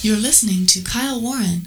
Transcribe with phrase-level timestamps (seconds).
[0.00, 1.66] You're listening to Kyle Warren.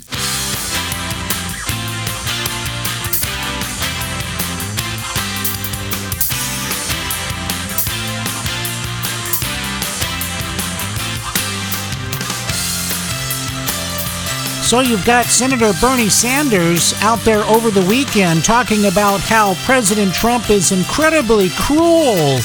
[14.63, 20.13] So you've got Senator Bernie Sanders out there over the weekend talking about how President
[20.13, 22.39] Trump is incredibly cruel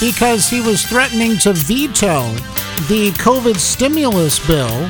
[0.00, 2.34] because he was threatening to veto
[2.88, 4.88] the COVID stimulus bill.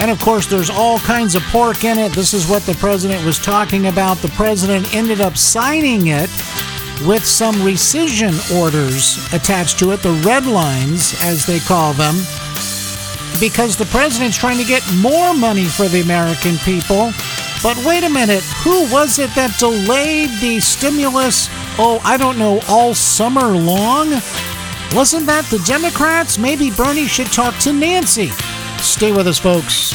[0.00, 2.12] And of course, there's all kinds of pork in it.
[2.12, 4.18] This is what the president was talking about.
[4.18, 6.30] The president ended up signing it
[7.06, 12.14] with some rescission orders attached to it, the red lines, as they call them,
[13.40, 17.12] because the president's trying to get more money for the American people.
[17.62, 21.48] But wait a minute, who was it that delayed the stimulus?
[21.78, 24.10] Oh, I don't know, all summer long?
[24.94, 26.38] Wasn't that the Democrats?
[26.38, 28.28] Maybe Bernie should talk to Nancy.
[28.78, 29.92] Stay with us, folks.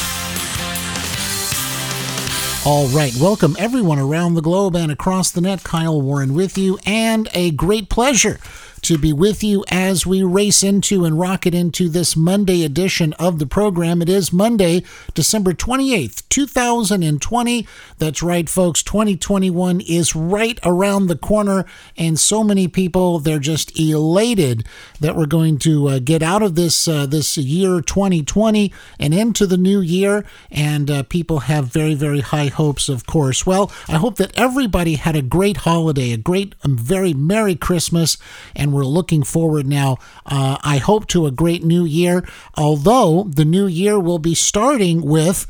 [2.66, 5.64] All right, welcome everyone around the globe and across the net.
[5.64, 8.40] Kyle Warren with you, and a great pleasure
[8.84, 13.40] to be with you as we race into and rocket into this Monday edition of
[13.40, 14.02] the program.
[14.02, 17.68] It is Monday, December 28th, 2020.
[17.98, 18.84] That's right, folks.
[18.84, 21.66] 2021 is right around the corner,
[21.98, 24.66] and so many people, they're just elated
[25.00, 29.48] that we're going to uh, get out of this, uh, this year 2020 and into
[29.48, 30.26] the new year.
[30.52, 33.46] And uh, people have very, very high hopes, of course.
[33.46, 38.18] Well, I hope that everybody had a great holiday, a great, um, very Merry Christmas,
[38.56, 42.28] and we're looking forward now, uh, I hope, to a great new year.
[42.56, 45.48] Although the new year will be starting with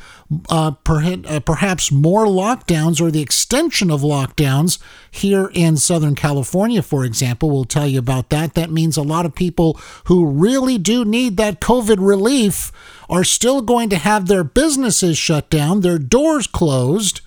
[0.50, 4.80] uh, uh, perhaps more lockdowns or the extension of lockdowns
[5.12, 7.50] here in Southern California, for example.
[7.50, 8.54] We'll tell you about that.
[8.54, 12.72] That means a lot of people who really do need that COVID relief
[13.10, 17.22] are still going to have their businesses shut down, their doors closed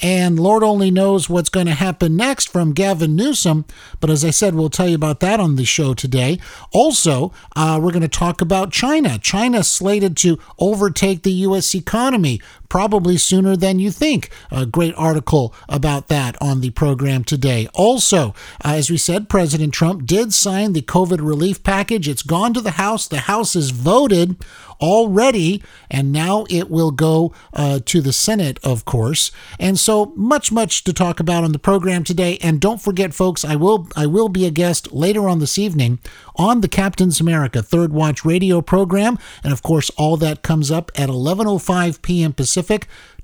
[0.00, 3.64] and Lord only knows what's going to happen next from Gavin Newsom.
[4.00, 6.38] But as I said, we'll tell you about that on the show today.
[6.72, 9.18] Also, uh, we're going to talk about China.
[9.18, 11.74] China slated to overtake the U.S.
[11.74, 14.30] economy probably sooner than you think.
[14.50, 17.68] A great article about that on the program today.
[17.74, 22.08] Also, uh, as we said, President Trump did sign the COVID relief package.
[22.08, 23.06] It's gone to the House.
[23.06, 24.36] The House has voted
[24.80, 29.30] already, and now it will go uh, to the Senate, of course.
[29.58, 32.38] And so much, much to talk about on the program today.
[32.42, 36.00] And don't forget, folks, I will I will be a guest later on this evening
[36.36, 40.90] on the Captain's America Third Watch radio program, and of course, all that comes up
[40.96, 42.32] at 11:05 p.m.
[42.32, 42.53] Pacific.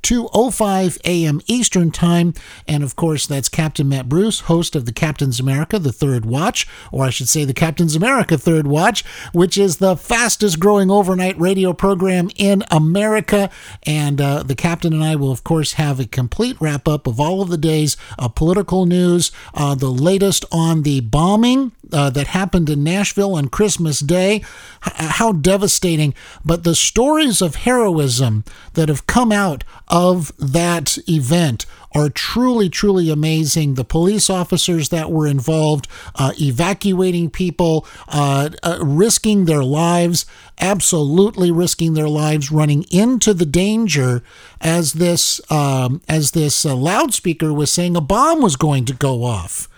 [0.02, 1.40] 2:05 a.m.
[1.46, 2.32] Eastern Time,
[2.66, 6.66] and of course that's Captain Matt Bruce, host of the Captain's America: The Third Watch,
[6.90, 11.38] or I should say the Captain's America Third Watch, which is the fastest growing overnight
[11.38, 13.50] radio program in America.
[13.84, 17.20] And uh, the Captain and I will of course have a complete wrap up of
[17.20, 22.28] all of the day's uh, political news, uh, the latest on the bombing uh, that
[22.28, 24.36] happened in Nashville on Christmas Day.
[24.36, 26.14] H- how devastating!
[26.44, 33.10] But the stories of heroism that have come out of that event are truly, truly
[33.10, 33.74] amazing.
[33.74, 40.24] The police officers that were involved, uh, evacuating people, uh, uh, risking their lives,
[40.60, 44.22] absolutely risking their lives, running into the danger
[44.60, 49.24] as this um, as this uh, loudspeaker was saying a bomb was going to go
[49.24, 49.68] off.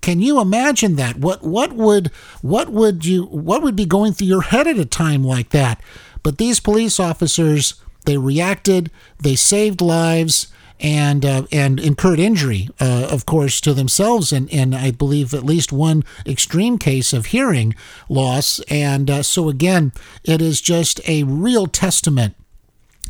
[0.00, 1.16] Can you imagine that?
[1.16, 2.08] What what would
[2.42, 5.80] what would you what would be going through your head at a time like that?
[6.22, 7.74] But these police officers
[8.06, 10.48] they reacted, they saved lives,
[10.80, 15.44] and uh, and incurred injury, uh, of course, to themselves, and, and I believe at
[15.44, 17.74] least one extreme case of hearing
[18.08, 18.60] loss.
[18.68, 19.92] And uh, so again,
[20.24, 22.34] it is just a real testament.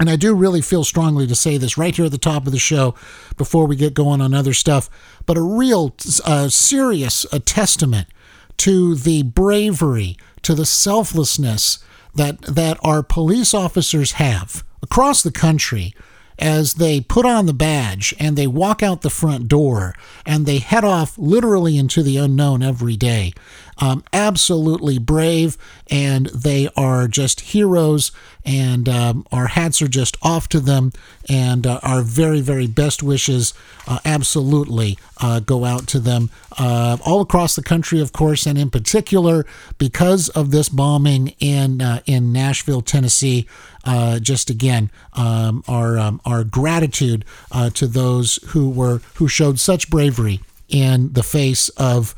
[0.00, 2.52] And I do really feel strongly to say this right here at the top of
[2.52, 2.94] the show
[3.36, 4.88] before we get going on other stuff,
[5.26, 5.94] but a real
[6.24, 8.08] uh, serious a testament
[8.56, 11.84] to the bravery, to the selflessness
[12.14, 15.94] that that our police officers have across the country
[16.38, 19.94] as they put on the badge and they walk out the front door
[20.24, 23.32] and they head off literally into the unknown every day.
[23.80, 25.56] Um, absolutely brave,
[25.90, 28.12] and they are just heroes,
[28.44, 30.92] and um, our hats are just off to them,
[31.30, 33.54] and uh, our very, very best wishes
[33.88, 36.28] uh, absolutely uh, go out to them
[36.58, 39.46] uh, all across the country, of course, and in particular
[39.78, 43.46] because of this bombing in uh, in Nashville, Tennessee.
[43.82, 47.24] Uh, just again, um, our um, our gratitude
[47.72, 50.40] to those who were who showed such bravery
[50.70, 52.14] in the face of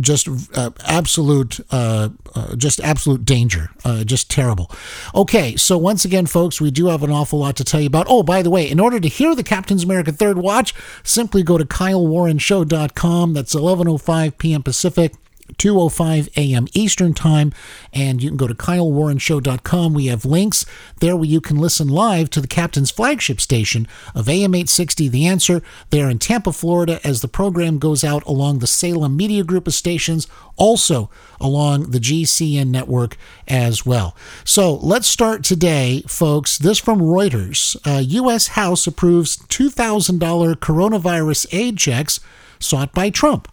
[0.00, 4.70] just uh, absolute, uh, uh, just absolute danger, uh, just terrible.
[5.14, 8.06] Okay, so once again, folks, we do have an awful lot to tell you about.
[8.08, 11.58] Oh, by the way, in order to hear the Captain's America Third Watch, simply go
[11.58, 13.32] to KyleWarrenShow.com.
[13.32, 14.62] That's 11:05 p.m.
[14.62, 15.14] Pacific.
[15.58, 16.66] 2:05 a.m.
[16.72, 17.52] Eastern Time,
[17.92, 19.94] and you can go to KyleWarrenShow.com.
[19.94, 20.66] We have links
[21.00, 25.26] there where you can listen live to the captain's flagship station of AM 860 The
[25.26, 25.62] Answer.
[25.90, 29.66] They are in Tampa, Florida, as the program goes out along the Salem Media Group
[29.66, 31.10] of stations, also
[31.40, 33.16] along the GCN network
[33.48, 34.16] as well.
[34.44, 36.58] So let's start today, folks.
[36.58, 38.48] This from Reuters: uh, U.S.
[38.48, 40.18] House approves $2,000
[40.56, 42.20] coronavirus aid checks
[42.58, 43.48] sought by Trump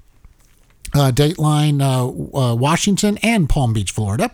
[0.93, 4.31] uh, Dateline, uh, uh, Washington, and Palm Beach, Florida.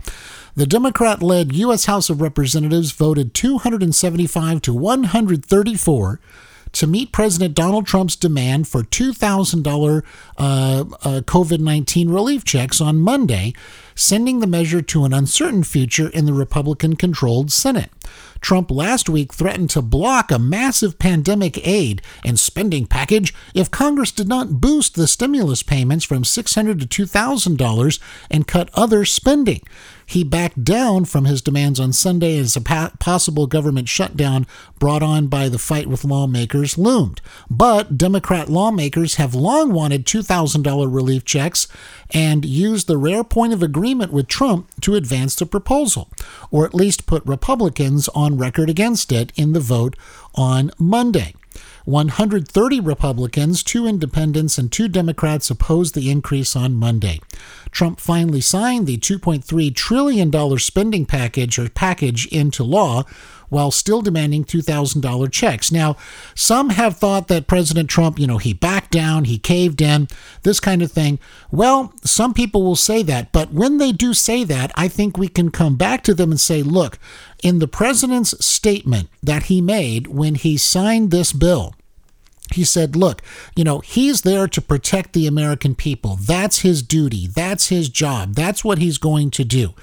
[0.55, 1.85] The Democrat led U.S.
[1.85, 6.19] House of Representatives voted 275 to 134
[6.75, 10.03] to meet President Donald Trump's demand for $2,000
[10.37, 10.83] uh, uh,
[11.21, 13.53] COVID 19 relief checks on Monday,
[13.95, 17.89] sending the measure to an uncertain future in the Republican controlled Senate.
[18.45, 24.11] Trump last week threatened to block a massive pandemic aid and spending package if Congress
[24.11, 27.99] did not boost the stimulus payments from 600 to $2,000
[28.29, 29.61] and cut other spending.
[30.05, 34.45] He backed down from his demands on Sunday as a possible government shutdown
[34.79, 37.21] brought on by the fight with lawmakers loomed.
[37.49, 41.67] But Democrat lawmakers have long wanted $2,000 relief checks
[42.11, 46.09] and used the rare point of agreement with Trump to advance the proposal,
[46.51, 49.95] or at least put Republicans on record against it in the vote
[50.35, 51.33] on Monday.
[51.85, 57.21] 130 Republicans, two independents, and two Democrats opposed the increase on Monday.
[57.69, 63.03] Trump finally signed the $2.3 trillion spending package or package into law
[63.49, 65.71] while still demanding $2,000 checks.
[65.71, 65.95] Now,
[66.33, 70.07] some have thought that President Trump, you know, he backed down, he caved in,
[70.43, 71.19] this kind of thing.
[71.51, 75.27] Well, some people will say that, but when they do say that, I think we
[75.27, 76.99] can come back to them and say, look,
[77.43, 81.75] in the president's statement that he made when he signed this bill,
[82.53, 83.21] he said, Look,
[83.55, 86.17] you know, he's there to protect the American people.
[86.21, 87.27] That's his duty.
[87.27, 88.35] That's his job.
[88.35, 89.73] That's what he's going to do.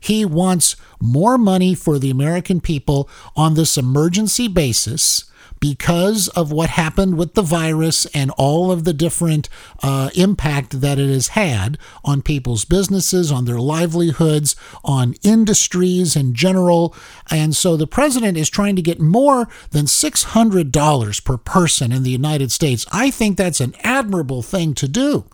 [0.00, 5.24] He wants more money for the American people on this emergency basis
[5.60, 9.48] because of what happened with the virus and all of the different
[9.82, 16.34] uh, impact that it has had on people's businesses, on their livelihoods, on industries in
[16.34, 16.94] general.
[17.30, 22.10] And so the president is trying to get more than $600 per person in the
[22.10, 22.86] United States.
[22.92, 25.24] I think that's an admirable thing to do.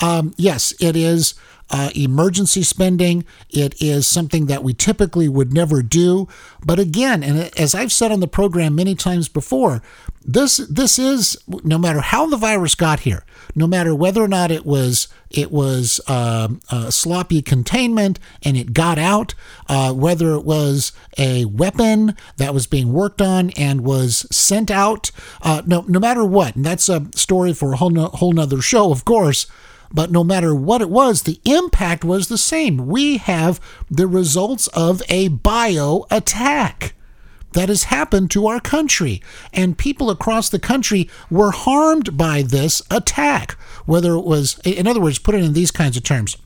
[0.00, 1.34] Um, yes, it is
[1.70, 3.24] uh, emergency spending.
[3.50, 6.28] It is something that we typically would never do.
[6.64, 9.82] But again, and as I've said on the program many times before,
[10.26, 13.24] this this is no matter how the virus got here,
[13.54, 16.48] no matter whether or not it was it was uh,
[16.90, 19.34] sloppy containment and it got out,
[19.68, 25.10] uh, whether it was a weapon that was being worked on and was sent out,
[25.42, 28.62] uh, no no matter what, and that's a story for a whole no, whole nother
[28.62, 29.46] show, of course.
[29.92, 32.86] But no matter what it was, the impact was the same.
[32.86, 33.60] We have
[33.90, 36.94] the results of a bio attack
[37.54, 39.22] that has happened to our country.
[39.52, 43.52] And people across the country were harmed by this attack.
[43.86, 46.36] Whether it was, in other words, put it in these kinds of terms.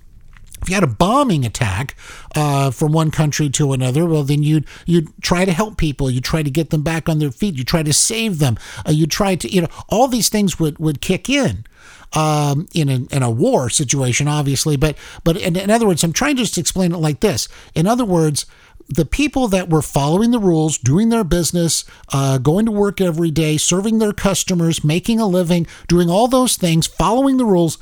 [0.60, 1.94] If you had a bombing attack
[2.34, 6.10] uh, from one country to another, well, then you'd you'd try to help people.
[6.10, 7.54] You try to get them back on their feet.
[7.54, 8.58] You try to save them.
[8.84, 11.64] Uh, you try to, you know, all these things would would kick in
[12.12, 14.76] um, in, a, in a war situation, obviously.
[14.76, 17.48] But but in, in other words, I'm trying to just explain it like this.
[17.74, 18.46] In other words,
[18.88, 23.30] the people that were following the rules, doing their business, uh, going to work every
[23.30, 27.76] day, serving their customers, making a living, doing all those things, following the rules,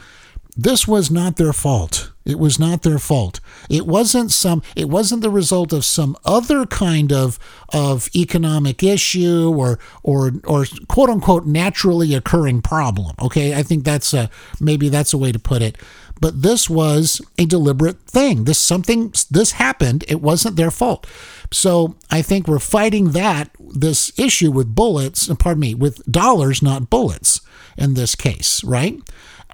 [0.57, 2.11] this was not their fault.
[2.27, 3.41] It was not their fault.
[3.71, 9.55] It wasn't some it wasn't the result of some other kind of of economic issue
[9.57, 13.15] or or or quote unquote naturally occurring problem.
[13.23, 13.55] Okay?
[13.55, 14.29] I think that's a
[14.61, 15.79] maybe that's a way to put it.
[16.21, 18.45] But this was a deliberate thing.
[18.45, 20.05] This something this happened.
[20.09, 21.07] It wasn't their fault.
[21.53, 26.91] So I think we're fighting that this issue with bullets, pardon me, with dollars, not
[26.91, 27.41] bullets
[27.77, 28.99] in this case, right?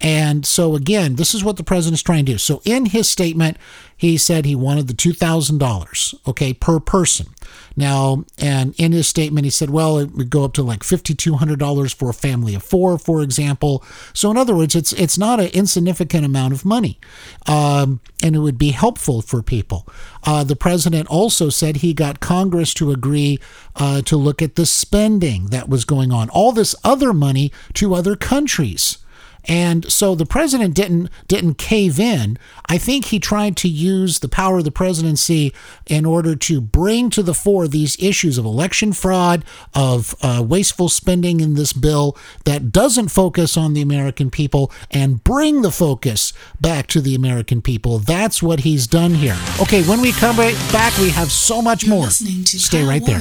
[0.03, 2.39] And so, again, this is what the president's trying to do.
[2.39, 3.57] So, in his statement,
[3.97, 7.29] he said he wanted the $2,000, okay, per person.
[7.77, 11.95] Now, and in his statement, he said, well, it would go up to like $5,200
[11.95, 13.85] for a family of four, for example.
[14.13, 16.99] So, in other words, it's it's not an insignificant amount of money,
[17.47, 19.87] um, and it would be helpful for people.
[20.25, 23.39] Uh, the president also said he got Congress to agree
[23.77, 27.95] uh, to look at the spending that was going on, all this other money to
[27.95, 28.99] other countries
[29.45, 32.39] And so the president didn't didn't cave in.
[32.67, 35.53] I think he tried to use the power of the presidency
[35.87, 39.45] in order to bring to the fore these issues of election fraud,
[39.75, 45.25] of uh, wasteful spending in this bill that doesn't focus on the American people and
[45.25, 47.99] bring the focus back to the American people.
[47.99, 49.39] That's what he's done here.
[49.61, 52.07] Okay, when we come back, we have so much You're more.
[52.07, 53.21] to Stay Kyle right there.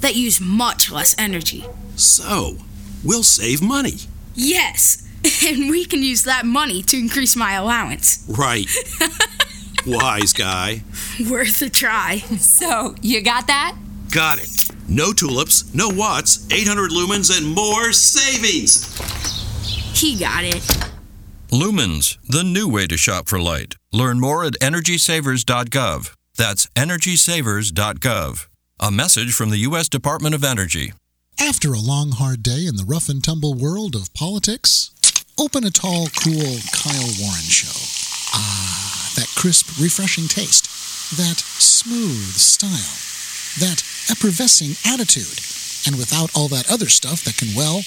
[0.00, 1.64] that use much less energy.
[1.96, 2.56] So,
[3.04, 3.94] we'll save money.
[4.34, 5.06] Yes,
[5.46, 8.24] and we can use that money to increase my allowance.
[8.28, 8.66] Right.
[9.86, 10.82] Wise guy.
[11.30, 12.18] Worth a try.
[12.38, 13.76] So, you got that?
[14.12, 14.48] Got it.
[14.88, 18.96] No tulips, no watts, 800 lumens, and more savings.
[19.98, 20.62] He got it.
[21.50, 23.76] Lumens, the new way to shop for light.
[23.92, 26.14] Learn more at energysavers.gov.
[26.36, 28.46] That's energysavers.gov.
[28.78, 29.88] A message from the U.S.
[29.88, 30.92] Department of Energy.
[31.40, 34.90] After a long, hard day in the rough and tumble world of politics,
[35.40, 37.72] open a tall, cool Kyle Warren show.
[38.34, 40.68] Ah, that crisp, refreshing taste,
[41.16, 43.00] that smooth style,
[43.64, 43.80] that
[44.12, 45.40] effervescing attitude,
[45.88, 47.80] and without all that other stuff that can, well,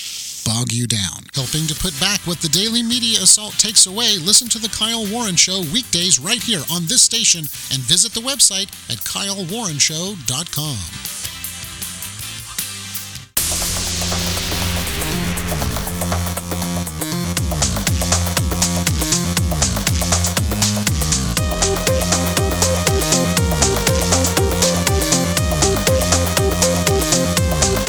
[0.43, 1.25] bog you down.
[1.34, 5.05] Helping to put back what the daily media assault takes away, listen to The Kyle
[5.12, 7.41] Warren Show weekdays right here on this station
[7.72, 10.77] and visit the website at kylewarrenshow.com.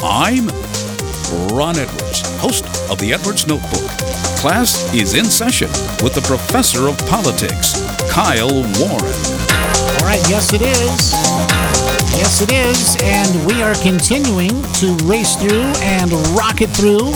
[0.03, 0.47] I'm
[1.55, 2.00] Ron Edwards,
[2.39, 3.89] host of the Edwards Notebook.
[4.37, 5.69] Class is in session
[6.03, 7.79] with the professor of politics,
[8.11, 9.15] Kyle Warren.
[9.97, 11.11] All right, yes, it is.
[12.17, 12.97] Yes, it is.
[13.03, 17.11] And we are continuing to race through and rocket through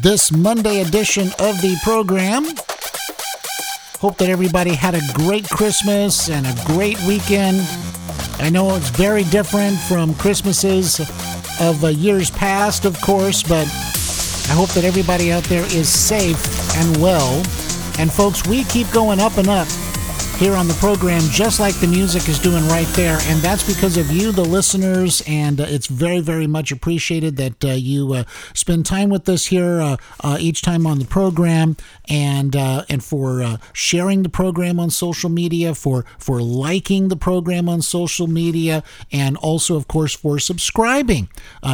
[0.00, 2.44] this Monday edition of the program.
[4.00, 7.60] Hope that everybody had a great Christmas and a great weekend.
[8.38, 11.00] I know it's very different from Christmases
[11.60, 13.66] of uh, years past, of course, but
[14.48, 17.42] I hope that everybody out there is safe and well.
[17.98, 19.68] And folks, we keep going up and up
[20.36, 23.16] here on the program, just like the music is doing right there.
[23.22, 25.22] And that's because of you, the listeners.
[25.26, 29.46] And uh, it's very, very much appreciated that uh, you uh, spend time with us
[29.46, 31.76] here uh, uh, each time on the program,
[32.08, 37.66] and uh, and for sharing the program on social media, for for liking the program
[37.66, 41.28] on social media, and also, of course, for subscribing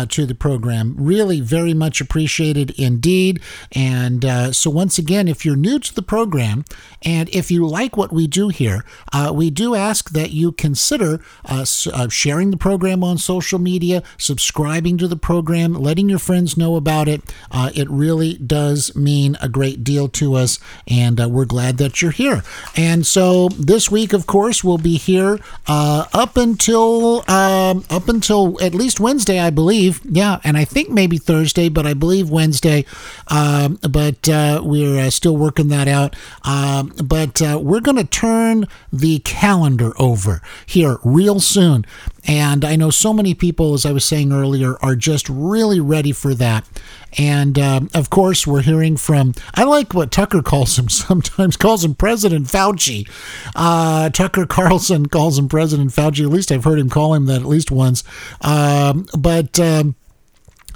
[0.09, 0.95] to the program.
[0.97, 3.41] Really, very much appreciated indeed.
[3.73, 6.65] And so, once again, if you're new to the program,
[7.03, 11.21] and if you like what we do here, uh, we do ask that you consider
[11.45, 16.57] uh, uh, sharing the program on social media, subscribing to the program, letting your friends
[16.57, 17.23] know about it.
[17.51, 22.01] Uh, it really does mean a great deal to us, and uh, we're glad that
[22.03, 22.43] you're here.
[22.77, 28.63] And so this week, of course, we'll be here uh, up until um, up until
[28.63, 30.01] at least Wednesday, I believe.
[30.05, 32.85] Yeah, and I think maybe Thursday, but I believe Wednesday.
[33.29, 34.29] Um, but
[34.63, 36.15] we're still working that out.
[36.45, 38.42] Um, but we're going to turn
[38.93, 41.85] the calendar over here real soon.
[42.25, 46.13] And I know so many people, as I was saying earlier, are just really ready
[46.13, 46.69] for that.
[47.19, 51.85] And um, of course, we're hearing from, I like what Tucker calls him sometimes, calls
[51.85, 53.09] him President Fauci.
[53.57, 56.25] Uh, Tucker Carlson calls him President Fauci.
[56.25, 58.05] At least I've heard him call him that at least once.
[58.41, 59.59] Um, but.
[59.59, 59.97] Um,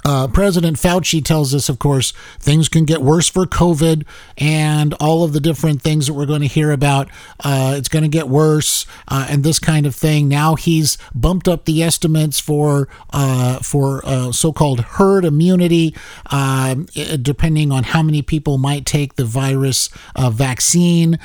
[0.05, 4.05] Uh, President Fauci tells us, of course, things can get worse for COVID
[4.37, 7.09] and all of the different things that we're going to hear about.
[7.39, 10.27] Uh, it's going to get worse uh, and this kind of thing.
[10.27, 15.95] Now he's bumped up the estimates for uh, for uh, so-called herd immunity,
[16.27, 16.87] um,
[17.21, 21.19] depending on how many people might take the virus uh, vaccine.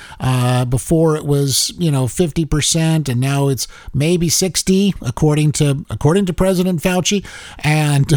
[0.69, 6.33] before it was, you know, 50%, and now it's maybe 60, according to according to
[6.33, 7.25] President Fauci.
[7.59, 8.13] And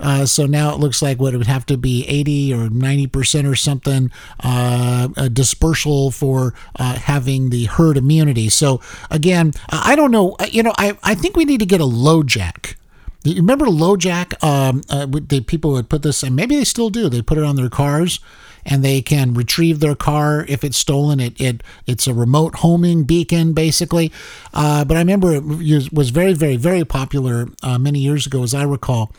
[0.00, 3.06] uh, so now it looks like what it would have to be 80 or 90
[3.08, 4.10] percent or something
[4.40, 8.48] uh, a dispersal for uh, having the herd immunity.
[8.48, 10.36] So again, I don't know.
[10.50, 12.76] You know, I, I think we need to get a LoJack.
[13.24, 14.42] You remember LoJack?
[14.44, 17.08] Um, uh, the people would put this, and maybe they still do.
[17.08, 18.20] They put it on their cars
[18.66, 21.20] and they can retrieve their car if it's stolen.
[21.20, 24.12] It, it it's a remote homing beacon basically.
[24.52, 28.54] Uh, but I remember it was very very very popular uh, many years ago, as
[28.54, 29.12] I recall.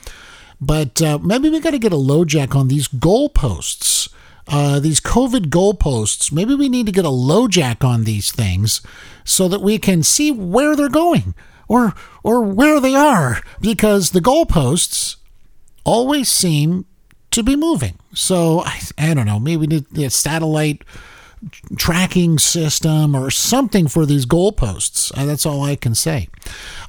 [0.60, 4.10] But uh, maybe we got to get a LoJack on these goalposts.
[4.48, 6.32] Uh, these COVID goalposts.
[6.32, 8.82] Maybe we need to get a LoJack on these things
[9.26, 11.36] so that we can see where they're going
[11.68, 15.18] or or where they are because the goalposts
[15.84, 16.86] always seem
[17.32, 18.00] to be moving.
[18.14, 19.40] So I, I don't know.
[19.40, 20.84] Maybe we need a satellite
[21.78, 25.12] tracking system or something for these goalposts.
[25.16, 26.30] Uh, that's all I can say.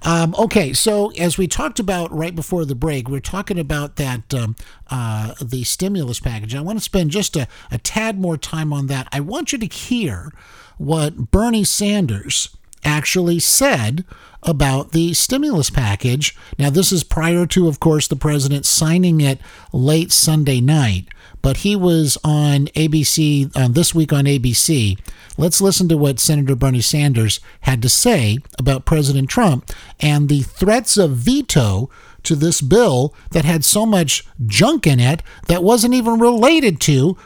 [0.02, 4.32] Um, okay, so as we talked about right before the break, we're talking about that
[4.34, 4.56] um,
[4.90, 6.54] uh, the stimulus package.
[6.54, 9.08] I want to spend just a, a tad more time on that.
[9.12, 10.32] I want you to hear
[10.78, 14.04] what Bernie Sanders actually said
[14.42, 16.36] about the stimulus package.
[16.58, 19.40] Now, this is prior to, of course, the president signing it
[19.72, 21.08] late Sunday night
[21.42, 24.98] but he was on ABC uh, this week on ABC.
[25.36, 30.42] Let's listen to what Senator Bernie Sanders had to say about President Trump and the
[30.42, 31.90] threats of veto
[32.24, 37.16] to this bill that had so much junk in it that wasn't even related to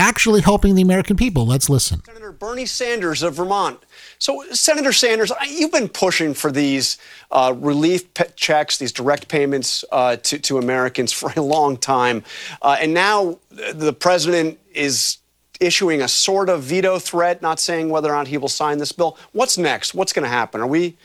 [0.00, 1.46] actually helping the American people.
[1.46, 2.02] Let's listen.
[2.04, 3.78] Senator Bernie Sanders of Vermont.
[4.18, 6.98] So, Senator Sanders, you've been pushing for these
[7.30, 12.24] uh, relief checks, these direct payments uh, to, to Americans for a long time.
[12.62, 13.38] Uh, and now
[13.72, 15.18] the president is
[15.60, 18.92] issuing a sort of veto threat, not saying whether or not he will sign this
[18.92, 19.18] bill.
[19.32, 19.94] What's next?
[19.94, 20.60] What's going to happen?
[20.60, 20.96] Are we?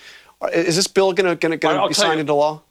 [0.53, 2.61] Is this bill going to be signed into law?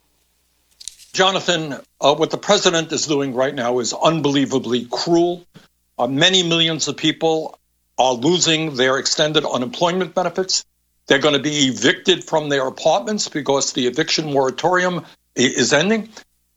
[1.12, 5.46] Jonathan, uh, what the president is doing right now is unbelievably cruel.
[5.96, 7.56] Uh, many millions of people
[7.96, 10.64] are losing their extended unemployment benefits.
[11.06, 15.04] They're going to be evicted from their apartments because the eviction moratorium
[15.36, 16.08] is ending.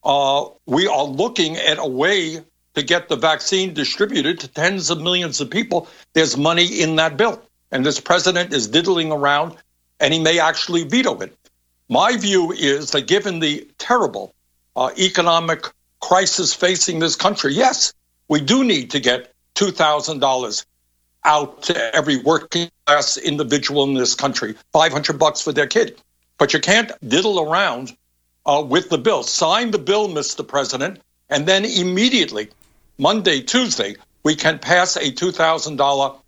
[0.04, 2.42] Uh, we are looking at a way
[2.78, 5.88] to get the vaccine distributed to tens of millions of people.
[6.14, 7.42] There's money in that bill.
[7.72, 9.58] And this president is diddling around
[10.00, 11.36] and he may actually veto it.
[11.90, 14.36] My view is that given the terrible
[14.76, 15.66] uh, economic
[16.00, 17.94] crisis facing this country, yes,
[18.28, 20.66] we do need to get $2,000
[21.24, 26.00] out to every working class individual in this country, 500 bucks for their kid.
[26.38, 27.98] But you can't diddle around
[28.46, 29.24] uh, with the bill.
[29.24, 30.48] Sign the bill, Mr.
[30.48, 32.50] President, and then immediately,
[32.98, 36.20] Monday, Tuesday, we can pass a $2,000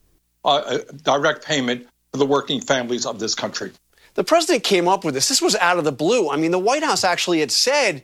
[0.45, 3.71] uh, uh, direct payment for the working families of this country.
[4.13, 5.27] The president came up with this.
[5.27, 6.29] This was out of the blue.
[6.29, 8.03] I mean, the White House actually had said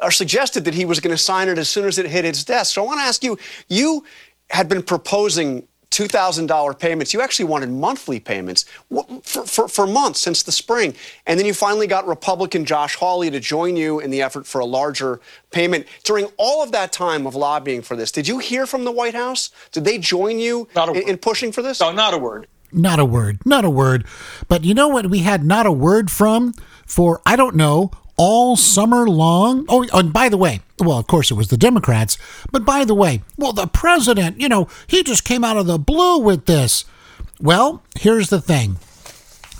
[0.00, 2.44] or suggested that he was going to sign it as soon as it hit its
[2.44, 2.74] desk.
[2.74, 4.04] So I want to ask you, you
[4.50, 7.12] had been proposing $2,000 payments.
[7.12, 8.64] You actually wanted monthly payments
[9.22, 10.94] for, for, for, months since the spring.
[11.26, 14.60] And then you finally got Republican Josh Hawley to join you in the effort for
[14.60, 15.86] a larger payment.
[16.02, 19.14] During all of that time of lobbying for this, did you hear from the White
[19.14, 19.50] House?
[19.70, 21.80] Did they join you in, in pushing for this?
[21.80, 22.48] No, not a word.
[22.72, 23.40] Not a word.
[23.44, 24.06] Not a word.
[24.48, 26.54] But you know what we had not a word from
[26.86, 29.64] for, I don't know, all summer long.
[29.68, 32.18] Oh, and by the way, well, of course it was the Democrats,
[32.50, 35.78] but by the way, well, the president, you know, he just came out of the
[35.78, 36.84] blue with this.
[37.40, 38.78] Well, here's the thing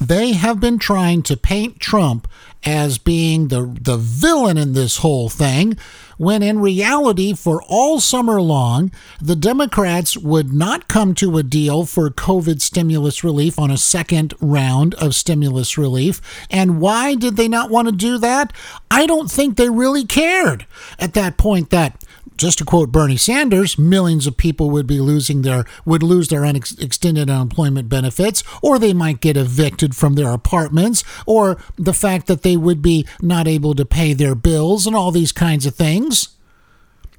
[0.08, 2.28] they have been trying to paint Trump
[2.64, 5.76] as being the, the villain in this whole thing,
[6.16, 11.84] when in reality, for all summer long, the Democrats would not come to a deal
[11.84, 16.20] for COVID stimulus relief on a second round of stimulus relief.
[16.50, 18.52] And why did they not want to do that?
[18.90, 20.66] I don't think they really cared
[21.00, 22.01] at that point that
[22.42, 26.44] just to quote Bernie Sanders, millions of people would be losing their would lose their
[26.44, 32.42] extended unemployment benefits, or they might get evicted from their apartments, or the fact that
[32.42, 36.31] they would be not able to pay their bills, and all these kinds of things.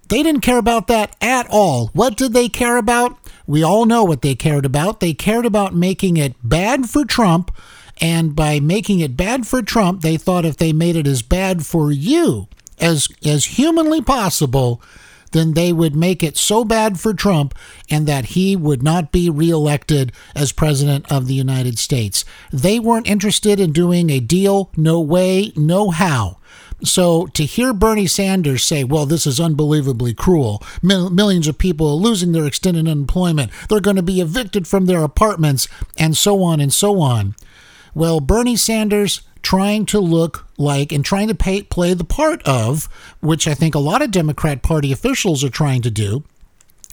[0.09, 1.87] They didn't care about that at all.
[1.93, 3.17] What did they care about?
[3.47, 4.99] We all know what they cared about.
[4.99, 7.49] They cared about making it bad for Trump.
[8.01, 11.65] And by making it bad for Trump, they thought if they made it as bad
[11.65, 14.81] for you as as humanly possible,
[15.33, 17.53] then they would make it so bad for Trump
[17.89, 22.23] and that he would not be reelected as president of the United States.
[22.51, 26.37] They weren't interested in doing a deal, no way, no how.
[26.83, 31.87] So to hear Bernie Sanders say, well, this is unbelievably cruel, Mil- millions of people
[31.87, 35.67] are losing their extended unemployment, they're going to be evicted from their apartments,
[35.97, 37.35] and so on and so on.
[37.95, 42.85] Well, Bernie Sanders trying to look like and trying to pay, play the part of,
[43.21, 46.23] which I think a lot of Democrat Party officials are trying to do.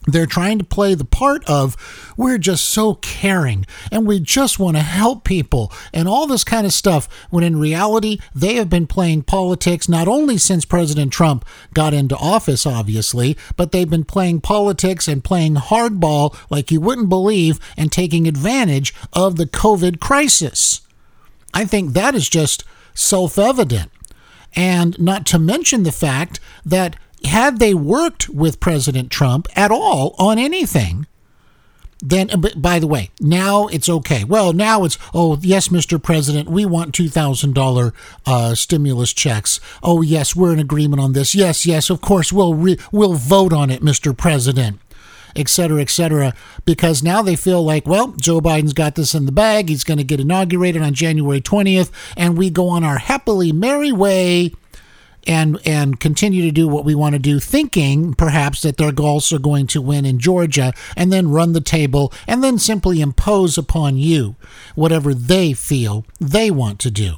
[0.06, 1.76] They're trying to play the part of,
[2.16, 6.64] we're just so caring and we just want to help people and all this kind
[6.64, 11.44] of stuff, when in reality, they have been playing politics not only since President Trump
[11.74, 17.10] got into office, obviously, but they've been playing politics and playing hardball like you wouldn't
[17.10, 20.80] believe and taking advantage of the COVID crisis.
[21.54, 23.90] I think that is just self evident.
[24.54, 30.14] And not to mention the fact that had they worked with President Trump at all
[30.18, 31.06] on anything,
[32.02, 34.24] then, by the way, now it's okay.
[34.24, 36.02] Well, now it's, oh, yes, Mr.
[36.02, 37.92] President, we want $2,000
[38.26, 39.60] uh, stimulus checks.
[39.82, 41.34] Oh, yes, we're in agreement on this.
[41.34, 44.16] Yes, yes, of course, we'll, re- we'll vote on it, Mr.
[44.16, 44.80] President
[45.36, 49.26] et cetera, et cetera, because now they feel like, well, Joe Biden's got this in
[49.26, 49.68] the bag.
[49.68, 53.92] He's going to get inaugurated on January 20th, and we go on our happily merry
[53.92, 54.52] way
[55.26, 59.32] and and continue to do what we want to do, thinking perhaps that their goals
[59.32, 63.58] are going to win in Georgia and then run the table and then simply impose
[63.58, 64.36] upon you
[64.74, 67.16] whatever they feel they want to do.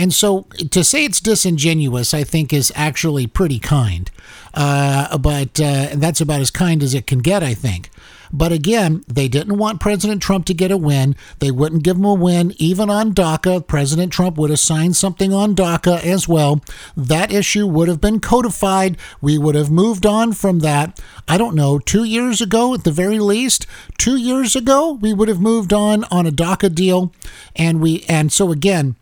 [0.00, 4.10] And so to say it's disingenuous, I think, is actually pretty kind.
[4.54, 7.90] Uh, but uh, that's about as kind as it can get, I think.
[8.32, 11.16] But again, they didn't want President Trump to get a win.
[11.40, 13.66] They wouldn't give him a win, even on DACA.
[13.66, 16.62] President Trump would have signed something on DACA as well.
[16.96, 18.96] That issue would have been codified.
[19.20, 20.98] We would have moved on from that.
[21.28, 23.66] I don't know, two years ago at the very least.
[23.98, 27.12] Two years ago, we would have moved on on a DACA deal.
[27.54, 28.96] And we, and so again,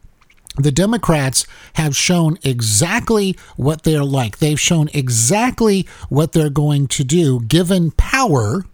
[0.58, 4.38] the Democrats have shown exactly what they're like.
[4.38, 8.64] They've shown exactly what they're going to do given power.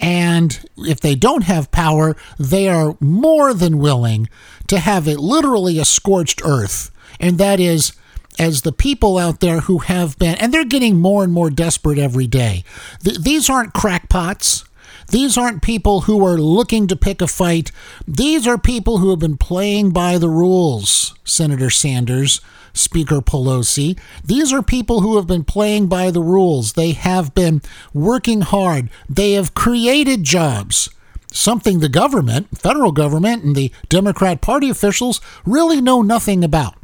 [0.00, 4.28] And if they don't have power, they are more than willing
[4.68, 6.90] to have it literally a scorched earth.
[7.18, 7.92] And that is,
[8.38, 11.98] as the people out there who have been, and they're getting more and more desperate
[11.98, 12.62] every day.
[13.02, 14.64] Th- these aren't crackpots.
[15.10, 17.72] These aren't people who are looking to pick a fight.
[18.06, 22.42] These are people who have been playing by the rules, Senator Sanders,
[22.74, 23.98] Speaker Pelosi.
[24.24, 26.74] These are people who have been playing by the rules.
[26.74, 27.62] They have been
[27.94, 28.90] working hard.
[29.08, 30.90] They have created jobs.
[31.32, 36.77] Something the government, federal government, and the Democrat Party officials really know nothing about.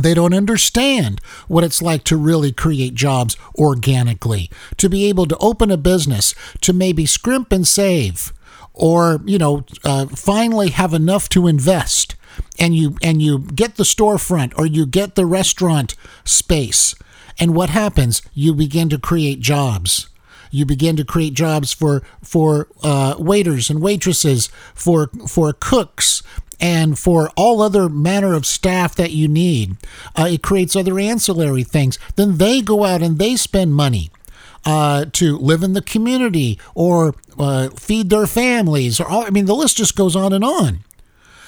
[0.00, 5.36] They don't understand what it's like to really create jobs organically, to be able to
[5.38, 8.32] open a business, to maybe scrimp and save,
[8.72, 12.16] or you know, uh, finally have enough to invest,
[12.58, 16.94] and you and you get the storefront or you get the restaurant space,
[17.38, 18.22] and what happens?
[18.32, 20.08] You begin to create jobs.
[20.52, 26.22] You begin to create jobs for for uh, waiters and waitresses, for for cooks,
[26.60, 29.76] and for all other manner of staff that you need.
[30.16, 31.98] Uh, it creates other ancillary things.
[32.16, 34.10] Then they go out and they spend money.
[34.62, 39.46] Uh, to live in the community or uh, feed their families, or all, I mean,
[39.46, 40.80] the list just goes on and on.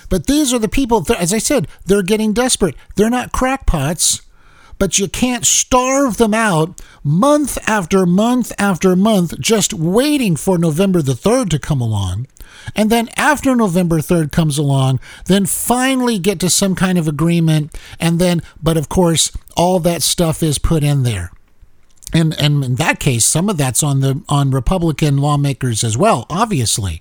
[0.09, 2.75] But these are the people, as I said, they're getting desperate.
[2.97, 4.23] They're not crackpots,
[4.79, 11.03] but you can't starve them out month after month after month just waiting for November
[11.03, 12.27] the 3rd to come along.
[12.75, 17.77] And then after November 3rd comes along, then finally get to some kind of agreement.
[18.01, 21.31] And then, but of course, all that stuff is put in there
[22.13, 26.27] and and in that case some of that's on the on republican lawmakers as well
[26.29, 27.01] obviously.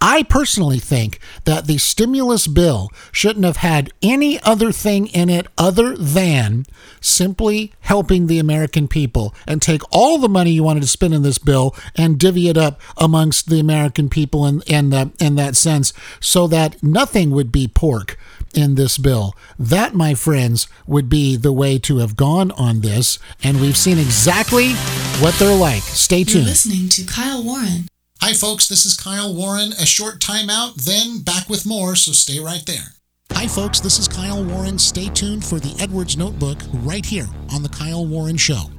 [0.00, 5.46] I personally think that the stimulus bill shouldn't have had any other thing in it
[5.56, 6.66] other than
[7.00, 11.22] simply helping the american people and take all the money you wanted to spend in
[11.22, 15.56] this bill and divvy it up amongst the american people in in, the, in that
[15.56, 18.18] sense so that nothing would be pork
[18.54, 19.34] in this bill.
[19.58, 23.98] That, my friends, would be the way to have gone on this, and we've seen
[23.98, 24.72] exactly
[25.20, 25.82] what they're like.
[25.82, 26.44] Stay tuned.
[26.44, 27.88] You're listening to Kyle Warren.
[28.20, 28.68] Hi, folks.
[28.68, 29.72] This is Kyle Warren.
[29.72, 32.94] A short timeout, then back with more, so stay right there.
[33.32, 33.80] Hi, folks.
[33.80, 34.78] This is Kyle Warren.
[34.78, 38.70] Stay tuned for the Edwards Notebook right here on The Kyle Warren Show.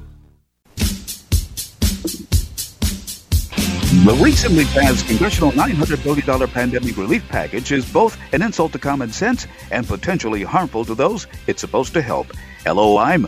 [3.91, 9.11] The recently passed congressional $900 billion pandemic relief package is both an insult to common
[9.11, 12.27] sense and potentially harmful to those it's supposed to help.
[12.63, 13.27] Hello, I'm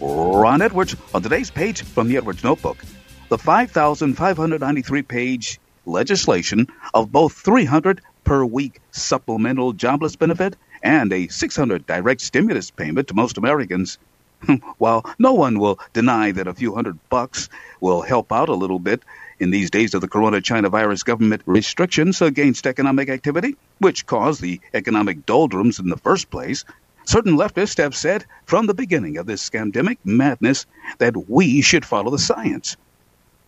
[0.00, 2.84] Ron Edwards on today's page from the Edwards Notebook.
[3.30, 11.84] The 5,593 page legislation of both 300 per week supplemental jobless benefit and a 600
[11.88, 13.98] direct stimulus payment to most Americans.
[14.78, 17.48] While no one will deny that a few hundred bucks
[17.80, 19.02] will help out a little bit
[19.40, 24.40] in these days of the corona China virus government restrictions against economic activity, which caused
[24.40, 26.64] the economic doldrums in the first place,
[27.06, 30.66] Certain leftists have said from the beginning of this scandemic madness
[30.98, 32.76] that we should follow the science.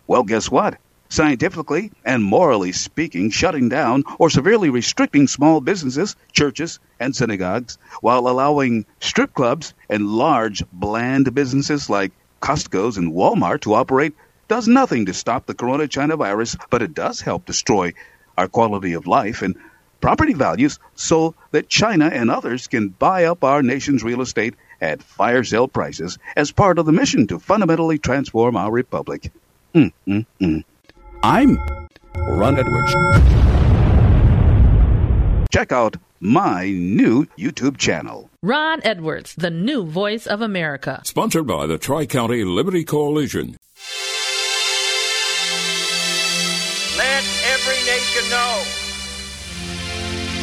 [0.08, 0.78] Well, guess what?
[1.10, 8.26] Scientifically and morally speaking, shutting down or severely restricting small businesses, churches, and synagogues, while
[8.26, 14.14] allowing strip clubs and large, bland businesses like Costco's and Walmart to operate
[14.52, 17.90] does nothing to stop the corona China virus, but it does help destroy
[18.36, 19.56] our quality of life and
[20.02, 25.02] property values so that China and others can buy up our nation's real estate at
[25.02, 29.32] fire sale prices as part of the mission to fundamentally transform our republic.
[29.74, 30.64] Mm, mm, mm.
[31.22, 31.56] I'm
[32.14, 32.94] Ron Edwards.
[35.50, 38.28] Check out my new YouTube channel.
[38.42, 41.00] Ron Edwards, the new voice of America.
[41.06, 43.56] Sponsored by the Tri County Liberty Coalition.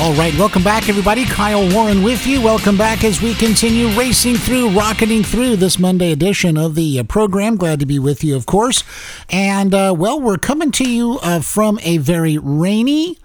[0.00, 1.24] All right, welcome back, everybody.
[1.24, 2.40] Kyle Warren with you.
[2.40, 7.02] Welcome back as we continue racing through, rocketing through this Monday edition of the uh,
[7.02, 7.56] program.
[7.56, 8.84] Glad to be with you, of course.
[9.28, 13.18] And, uh, well, we're coming to you uh, from a very rainy,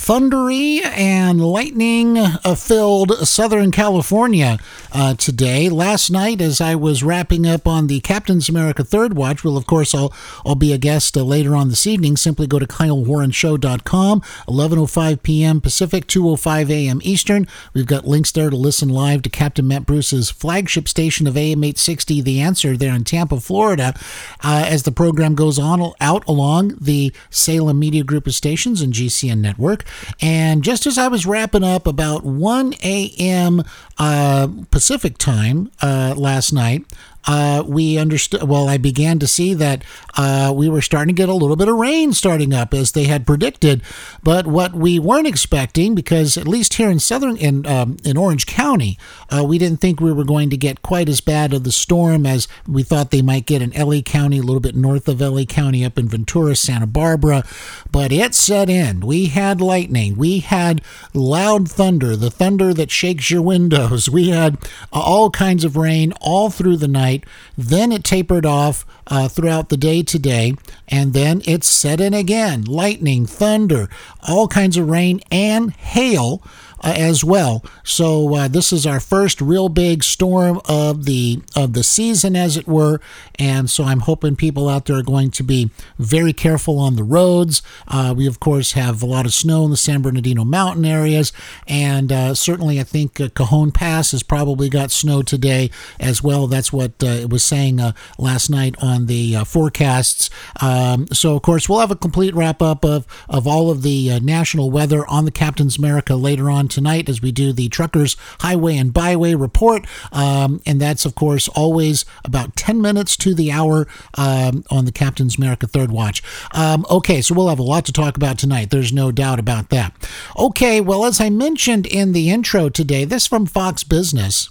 [0.00, 2.16] thundery and lightning
[2.56, 4.58] filled Southern California
[4.92, 5.68] uh, today.
[5.68, 9.66] Last night, as I was wrapping up on the Captain's America Third Watch, well, of
[9.66, 10.12] course, I'll,
[10.44, 12.16] I'll be a guest uh, later on this evening.
[12.16, 15.60] Simply go to KyleWarrenShow.com, 11.05 p.m.
[15.60, 17.00] Pacific, 2.05 a.m.
[17.02, 17.46] Eastern.
[17.74, 21.62] We've got links there to listen live to Captain Matt Bruce's flagship station of AM
[21.62, 23.94] 860, The Answer, there in Tampa, Florida,
[24.42, 28.92] uh, as the program goes on out along the Salem Media Group of stations and
[28.92, 29.84] GCN Network.
[30.20, 33.62] And just as I was wrapping up about 1 a.m.
[33.98, 36.84] Uh, Pacific time uh, last night,
[37.26, 38.42] uh, we understood.
[38.42, 39.84] Well, I began to see that
[40.16, 43.04] uh, we were starting to get a little bit of rain starting up as they
[43.04, 43.82] had predicted.
[44.22, 48.46] But what we weren't expecting, because at least here in southern in um, in Orange
[48.46, 51.72] County, uh, we didn't think we were going to get quite as bad of the
[51.72, 55.20] storm as we thought they might get in LA County, a little bit north of
[55.20, 57.44] LA County, up in Ventura, Santa Barbara.
[57.90, 59.00] But it set in.
[59.00, 60.16] We had lightning.
[60.16, 60.80] We had
[61.12, 64.08] loud thunder, the thunder that shakes your windows.
[64.08, 64.56] We had
[64.92, 67.24] all kinds of rain all through the night night.
[67.56, 70.54] Then it tapered off uh, throughout the day today,
[70.88, 72.64] and then it set in again.
[72.64, 73.88] Lightning, thunder,
[74.28, 76.42] all kinds of rain, and hail
[76.82, 77.62] uh, as well.
[77.84, 82.56] So uh, this is our first real big storm of the of the season, as
[82.56, 83.00] it were.
[83.38, 87.04] And so I'm hoping people out there are going to be very careful on the
[87.04, 87.62] roads.
[87.86, 91.32] Uh, we of course have a lot of snow in the San Bernardino mountain areas,
[91.66, 96.46] and uh, certainly I think uh, Cajon Pass has probably got snow today as well.
[96.46, 97.80] That's what uh, it was saying
[98.18, 100.30] last night on the forecasts.
[100.60, 104.20] Um, so of course we'll have a complete wrap up of of all of the
[104.20, 108.76] national weather on the Captain's America later on tonight as we do the Truckers Highway
[108.76, 109.86] and Byway report.
[110.12, 114.92] Um, and that's, of course, always about 10 minutes to the hour um, on the
[114.92, 116.22] Captain's America Third Watch.
[116.52, 118.70] Um, okay, so we'll have a lot to talk about tonight.
[118.70, 119.94] There's no doubt about that.
[120.38, 124.50] Okay, well, as I mentioned in the intro today, this from Fox Business.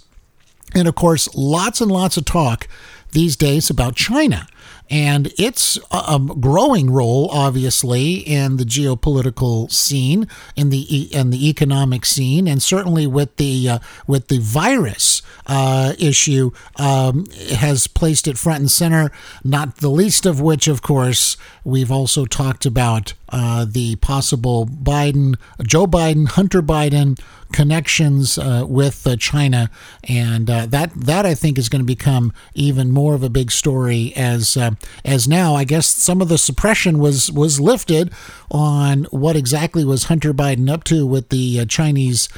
[0.74, 2.68] And of course, lots and lots of talk
[3.12, 4.46] these days about China
[4.90, 10.26] and its a growing role, obviously, in the geopolitical scene,
[10.56, 10.80] in the
[11.14, 17.26] in the economic scene, and certainly with the uh, with the virus uh, issue, um,
[17.56, 19.12] has placed it front and center.
[19.44, 25.36] Not the least of which, of course, we've also talked about uh, the possible Biden,
[25.62, 27.18] Joe Biden, Hunter Biden
[27.52, 29.70] connections uh, with uh, China,
[30.04, 33.50] and uh, that that I think is going to become even more of a big
[33.50, 34.72] story as uh,
[35.04, 38.12] as now I guess some of the suppression was was lifted
[38.50, 42.28] on what exactly was Hunter Biden up to with the uh, Chinese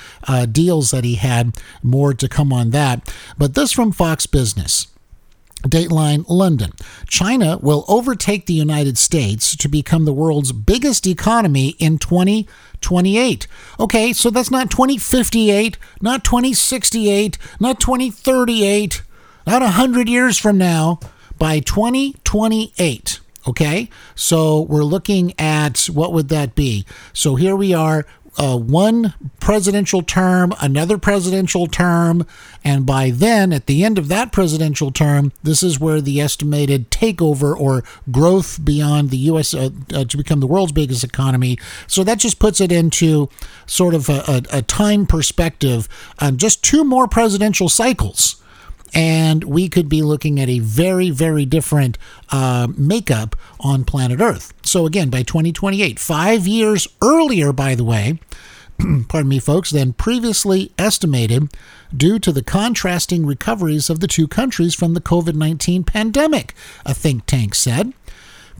[0.50, 1.56] deals that he had.
[1.82, 4.91] More to come on that, but this from Fox Business.
[5.62, 6.72] Dateline London.
[7.06, 13.46] China will overtake the United States to become the world's biggest economy in 2028.
[13.78, 19.02] Okay, so that's not 2058, not 2068, not 2038,
[19.46, 20.98] not 100 years from now,
[21.38, 23.20] by 2028.
[23.48, 26.86] Okay, so we're looking at what would that be?
[27.12, 28.06] So here we are
[28.38, 32.26] uh, one presidential term, another presidential term,
[32.64, 36.90] and by then, at the end of that presidential term, this is where the estimated
[36.90, 39.52] takeover or growth beyond the U.S.
[39.52, 41.58] Uh, uh, to become the world's biggest economy.
[41.86, 43.28] So that just puts it into
[43.66, 48.41] sort of a, a, a time perspective on just two more presidential cycles
[48.94, 51.96] and we could be looking at a very, very different
[52.30, 54.52] uh, makeup on planet Earth.
[54.62, 58.20] So, again, by 2028, five years earlier, by the way,
[59.08, 61.54] pardon me, folks, than previously estimated
[61.94, 66.94] due to the contrasting recoveries of the two countries from the COVID 19 pandemic, a
[66.94, 67.92] think tank said.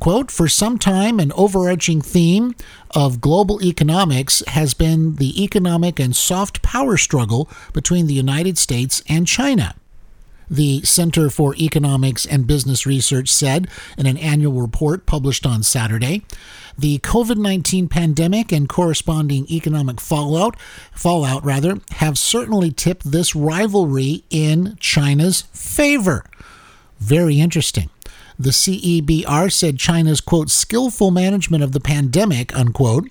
[0.01, 2.57] Quote, for some time, an overarching theme
[2.91, 9.03] of global economics has been the economic and soft power struggle between the United States
[9.09, 9.77] and China
[10.53, 16.23] the Center for Economics and Business Research said in an annual report published on Saturday.
[16.79, 20.61] The COVID-19 pandemic and corresponding economic fallout,
[20.93, 26.25] fallout rather, have certainly tipped this rivalry in China's favor.
[27.01, 27.89] Very interesting.
[28.39, 33.09] The CEBR said China's quote skillful management of the pandemic unquote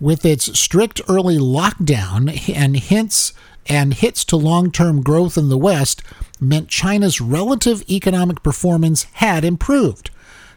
[0.00, 3.32] with its strict early lockdown and hints
[3.68, 6.02] and hits to long-term growth in the West
[6.40, 10.10] meant China's relative economic performance had improved.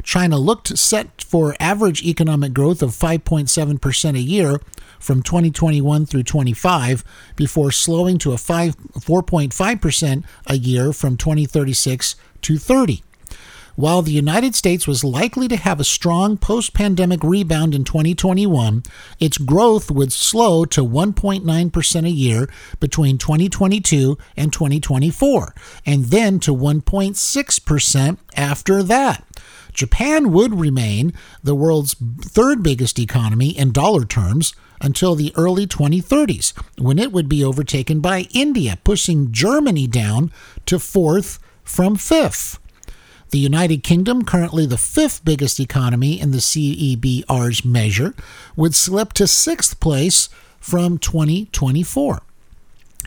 [0.03, 4.59] China looked set for average economic growth of 5.7% a year
[4.99, 7.03] from 2021 through 25
[7.35, 13.03] before slowing to a 5 4.5% a year from 2036 to 30.
[13.79, 18.83] While the United States was likely to have a strong post pandemic rebound in 2021,
[19.21, 22.49] its growth would slow to 1.9% a year
[22.81, 29.25] between 2022 and 2024, and then to 1.6% after that.
[29.71, 36.51] Japan would remain the world's third biggest economy in dollar terms until the early 2030s,
[36.77, 40.33] when it would be overtaken by India, pushing Germany down
[40.65, 42.59] to fourth from fifth.
[43.31, 48.15] The United Kingdom, currently the fifth biggest economy in the CEBR's measure,
[48.55, 52.23] would slip to sixth place from 2024.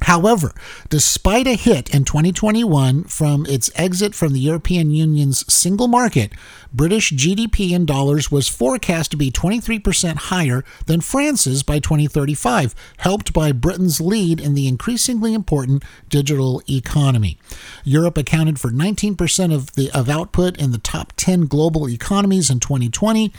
[0.02, 0.52] However,
[0.88, 6.32] despite a hit in 2021 from its exit from the European Union's single market,
[6.72, 13.32] British GDP in dollars was forecast to be 23% higher than France's by 2035, helped
[13.32, 17.38] by Britain's lead in the increasingly important digital economy.
[17.84, 22.58] Europe accounted for 19% of the of output in the top 10 global economies in
[22.58, 23.32] 2020,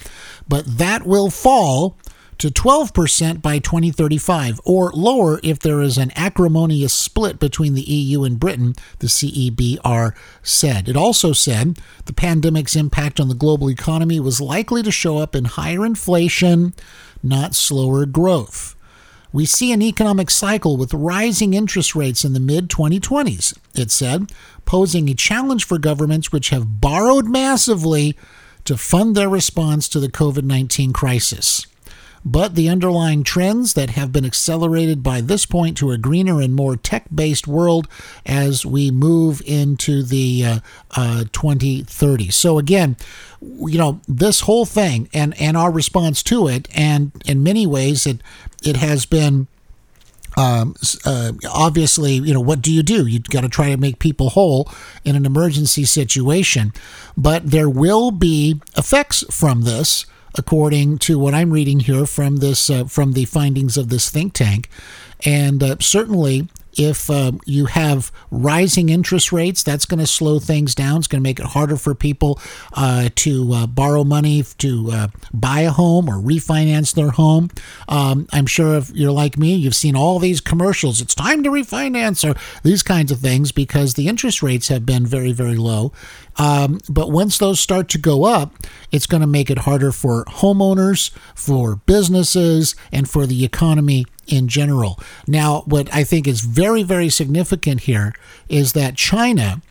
[0.47, 1.97] but that will fall
[2.37, 8.23] to 12% by 2035, or lower if there is an acrimonious split between the EU
[8.23, 10.89] and Britain, the CEBR said.
[10.89, 15.35] It also said the pandemic's impact on the global economy was likely to show up
[15.35, 16.73] in higher inflation,
[17.21, 18.75] not slower growth.
[19.31, 24.31] We see an economic cycle with rising interest rates in the mid 2020s, it said,
[24.65, 28.15] posing a challenge for governments which have borrowed massively
[28.65, 31.65] to fund their response to the COVID 19 crisis.
[32.25, 36.55] But the underlying trends that have been accelerated by this point to a greener and
[36.55, 37.87] more tech based world
[38.25, 40.59] as we move into the uh,
[40.91, 42.33] uh, 2030s.
[42.33, 42.95] So, again,
[43.41, 48.07] you know, this whole thing and, and our response to it, and in many ways,
[48.07, 48.21] it,
[48.63, 49.47] it has been.
[50.35, 50.73] Um,
[51.05, 53.05] uh, obviously, you know, what do you do?
[53.05, 54.67] You've got to try to make people whole
[55.05, 56.73] in an emergency situation.
[57.15, 62.69] But there will be effects from this according to what I'm reading here from this
[62.69, 64.69] uh, from the findings of this think tank,
[65.25, 70.75] and uh, certainly if um, you have rising interest rates, that's going to slow things
[70.75, 70.99] down.
[70.99, 72.39] It's going to make it harder for people
[72.73, 77.49] uh, to uh, borrow money to uh, buy a home or refinance their home.
[77.87, 81.01] Um, I'm sure if you're like me, you've seen all these commercials.
[81.01, 85.05] It's time to refinance or these kinds of things because the interest rates have been
[85.05, 85.91] very, very low.
[86.37, 88.53] Um, but once those start to go up,
[88.91, 94.47] it's going to make it harder for homeowners, for businesses, and for the economy in
[94.47, 94.99] general.
[95.27, 98.13] Now, what I think is very, very significant here
[98.49, 99.61] is that China.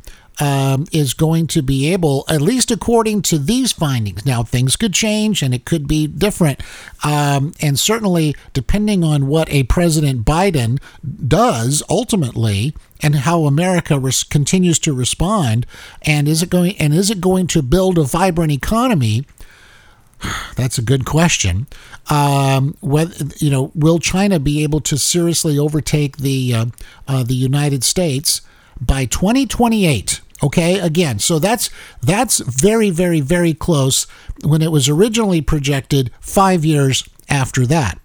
[0.40, 4.24] Um, is going to be able, at least according to these findings.
[4.24, 6.62] Now, things could change and it could be different.
[7.04, 10.80] Um, and certainly, depending on what a President Biden
[11.28, 15.66] does ultimately, and how America res- continues to respond,
[16.02, 19.26] and is it going and is it going to build a vibrant economy?
[20.56, 21.66] That's a good question.
[22.10, 26.66] Um, whether you know, will China be able to seriously overtake the uh,
[27.08, 28.40] uh, the United States
[28.80, 30.20] by 2028?
[30.42, 31.70] Okay, again, so that's
[32.02, 34.06] that's very, very, very close
[34.42, 37.98] when it was originally projected five years after that.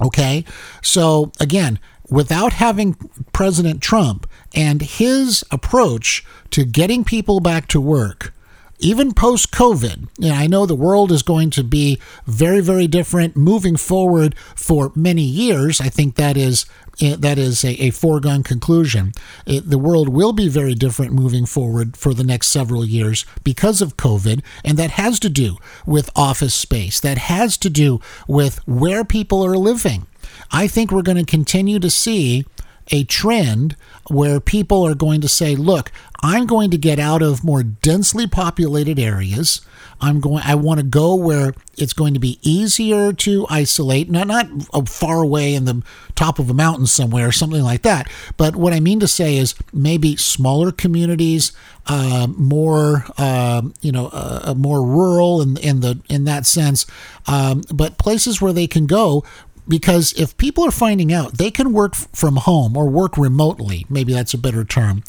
[0.00, 0.44] Okay,
[0.80, 1.78] so again,
[2.08, 2.94] without having
[3.32, 8.32] President Trump and his approach to getting people back to work,
[8.78, 13.76] even post COVID, I know the world is going to be very, very different moving
[13.76, 15.80] forward for many years.
[15.80, 16.64] I think that is
[17.00, 19.12] eh, that is a, a foregone conclusion.
[19.46, 23.82] It, the world will be very different moving forward for the next several years because
[23.82, 27.00] of COVID, and that has to do with office space.
[27.00, 30.06] That has to do with where people are living.
[30.52, 32.44] I think we're going to continue to see
[32.90, 33.76] a trend
[34.10, 38.26] where people are going to say, look, I'm going to get out of more densely
[38.26, 39.60] populated areas.
[40.00, 44.28] I'm going I want to go where it's going to be easier to isolate, not
[44.28, 45.82] not far away in the
[46.14, 48.08] top of a mountain somewhere, or something like that.
[48.36, 51.52] But what I mean to say is maybe smaller communities,
[51.86, 56.86] uh, more uh, you know, uh, more rural in in the in that sense,
[57.26, 59.24] um, but places where they can go
[59.68, 64.12] because if people are finding out they can work from home or work remotely, maybe
[64.12, 65.02] that's a better term,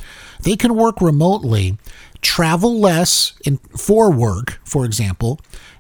[0.44, 1.78] they can work remotely,
[2.22, 5.40] travel less in, for work, for example,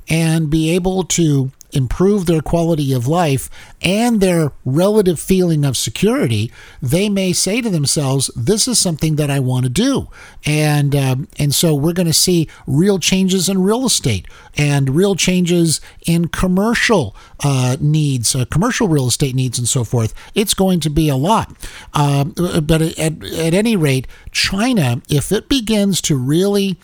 [0.09, 3.49] and be able to improve their quality of life
[3.81, 6.51] and their relative feeling of security,
[6.81, 10.07] they may say to themselves, "This is something that I want to do,"
[10.45, 15.15] and um, and so we're going to see real changes in real estate and real
[15.15, 20.13] changes in commercial uh, needs, uh, commercial real estate needs, and so forth.
[20.35, 21.55] It's going to be a lot,
[21.93, 26.77] um, but at, at any rate, China, if it begins to really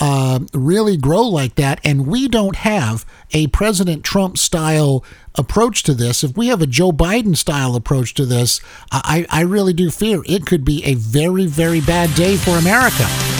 [0.00, 5.94] uh, really grow like that, and we don't have a President Trump style approach to
[5.94, 8.60] this, if we have a Joe Biden style approach to this,
[8.90, 13.39] I, I really do fear it could be a very, very bad day for America.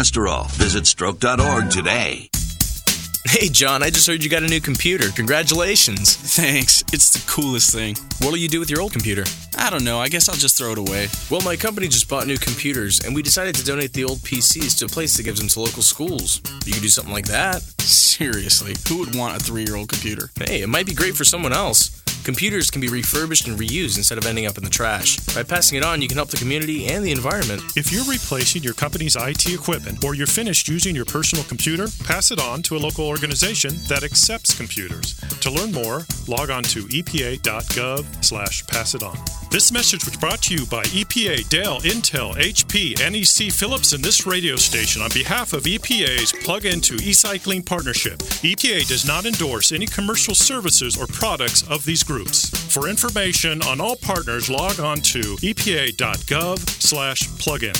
[0.01, 2.27] Visit stroke.org today.
[3.27, 5.09] Hey, John, I just heard you got a new computer.
[5.11, 6.15] Congratulations.
[6.15, 6.83] Thanks.
[6.91, 7.95] It's the coolest thing.
[8.17, 9.25] What'll you do with your old computer?
[9.59, 9.99] I don't know.
[9.99, 11.07] I guess I'll just throw it away.
[11.29, 14.79] Well, my company just bought new computers, and we decided to donate the old PCs
[14.79, 16.41] to a place that gives them to local schools.
[16.65, 17.61] You could do something like that.
[17.61, 20.31] Seriously, who would want a three year old computer?
[20.43, 22.00] Hey, it might be great for someone else.
[22.23, 25.17] Computers can be refurbished and reused instead of ending up in the trash.
[25.33, 27.63] By passing it on, you can help the community and the environment.
[27.75, 32.29] If you're replacing your company's IT equipment or you're finished using your personal computer, pass
[32.29, 35.15] it on to a local organization that accepts computers.
[35.41, 39.17] To learn more, log on to epa.gov slash pass it on.
[39.49, 44.25] This message was brought to you by EPA, Dell, Intel, HP, NEC, Philips, and this
[44.25, 48.19] radio station on behalf of EPA's Plug Into E-Cycling Partnership.
[48.19, 52.49] EPA does not endorse any commercial services or products of these groups.
[52.73, 57.77] For information on all partners, log on to epa.gov slash plugin.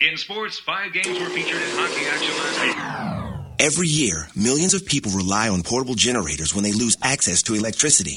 [0.00, 3.54] In sports, five games were featured in hockey action last night.
[3.58, 8.16] Every year, millions of people rely on portable generators when they lose access to electricity.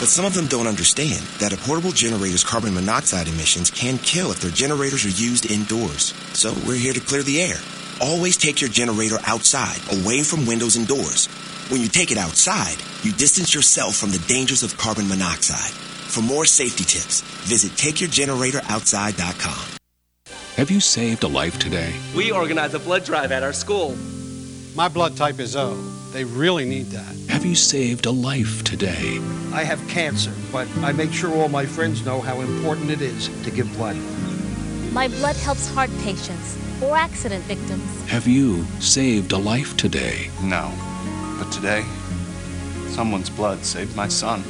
[0.00, 4.30] But some of them don't understand that a portable generator's carbon monoxide emissions can kill
[4.30, 6.14] if their generators are used indoors.
[6.32, 7.58] So we're here to clear the air.
[8.00, 11.26] Always take your generator outside, away from windows and doors.
[11.68, 15.70] When you take it outside, you distance yourself from the dangers of carbon monoxide.
[15.70, 19.76] For more safety tips, visit takeyourgeneratoroutside.com.
[20.56, 21.92] Have you saved a life today?
[22.16, 23.94] We organize a blood drive at our school.
[24.74, 25.74] My blood type is O.
[26.12, 27.30] They really need that.
[27.30, 29.18] Have you saved a life today?
[29.52, 33.28] I have cancer, but I make sure all my friends know how important it is
[33.44, 33.96] to give blood.
[34.92, 37.84] My blood helps heart patients or accident victims.
[38.08, 40.30] Have you saved a life today?
[40.42, 40.72] No.
[41.38, 41.84] But today,
[42.88, 44.42] someone's blood saved my son.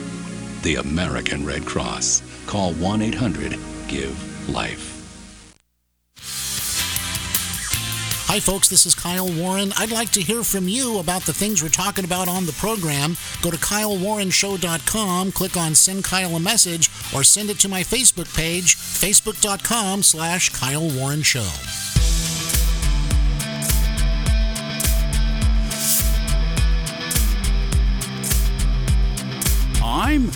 [0.62, 2.22] The American Red Cross.
[2.46, 4.89] Call 1 800 GIVE LIFE.
[8.32, 9.72] Hi, folks, this is Kyle Warren.
[9.76, 13.16] I'd like to hear from you about the things we're talking about on the program.
[13.42, 18.32] Go to kylewarrenshow.com, click on Send Kyle a Message, or send it to my Facebook
[18.36, 21.40] page, facebook.com slash Kyle Warren Show.
[29.84, 30.30] I'm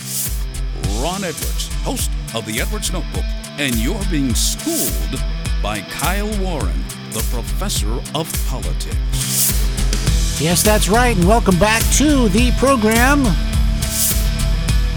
[1.01, 3.23] Ron Edwards, host of the Edwards Notebook,
[3.57, 5.23] and you're being schooled
[5.63, 6.83] by Kyle Warren,
[7.15, 10.41] the professor of politics.
[10.41, 13.25] Yes, that's right, and welcome back to the program.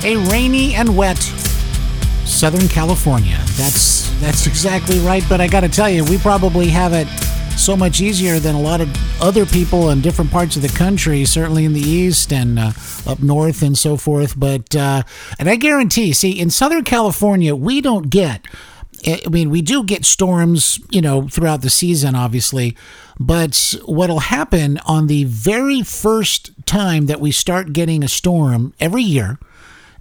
[0.02, 1.18] A rainy and wet
[2.26, 3.36] Southern California.
[3.56, 7.06] That's that's exactly right, but I got to tell you, we probably have it
[7.56, 8.88] so much easier than a lot of
[9.22, 12.72] other people in different parts of the country, certainly in the east and uh,
[13.06, 14.36] up north and so forth.
[14.36, 15.04] But uh,
[15.38, 18.44] and I guarantee, see, in Southern California, we don't get.
[19.06, 22.76] I mean, we do get storms, you know, throughout the season, obviously.
[23.20, 29.02] But what'll happen on the very first time that we start getting a storm every
[29.02, 29.38] year,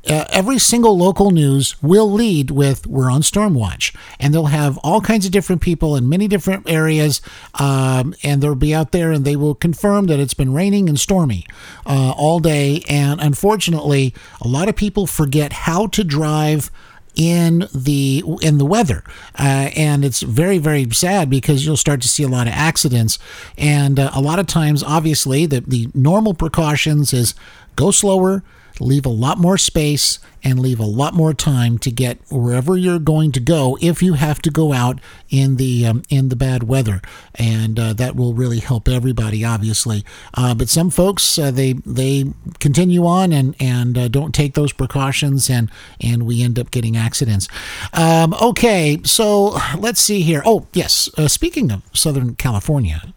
[0.10, 4.78] uh, every single local news will lead with "We're on storm watch," and they'll have
[4.78, 7.22] all kinds of different people in many different areas,
[7.56, 11.00] um, and they'll be out there and they will confirm that it's been raining and
[11.00, 11.46] stormy
[11.86, 12.84] uh, all day.
[12.88, 16.72] And unfortunately, a lot of people forget how to drive
[17.18, 19.04] in the in the weather,
[19.38, 23.18] uh, and it's very very sad because you'll start to see a lot of accidents,
[23.58, 27.34] and uh, a lot of times, obviously, the the normal precautions is
[27.76, 28.44] go slower,
[28.80, 33.00] leave a lot more space, and leave a lot more time to get wherever you're
[33.00, 35.00] going to go if you have to go out
[35.30, 37.02] in the um, in the bad weather,
[37.36, 40.06] and uh, that will really help everybody, obviously.
[40.34, 42.26] Uh, but some folks uh, they they
[42.60, 45.70] continue on and and uh, don't take those precautions, and
[46.00, 47.48] and we end up getting accidents.
[47.94, 50.42] Um, okay, so let's see here.
[50.46, 53.14] Oh yes, uh, speaking of Southern California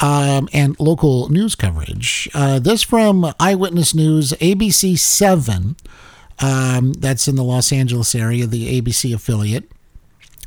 [0.00, 2.28] um, and local news coverage.
[2.34, 5.76] Uh, this from Eyewitness News, ABC 7,
[6.40, 9.70] um, that's in the Los Angeles area, the ABC affiliate.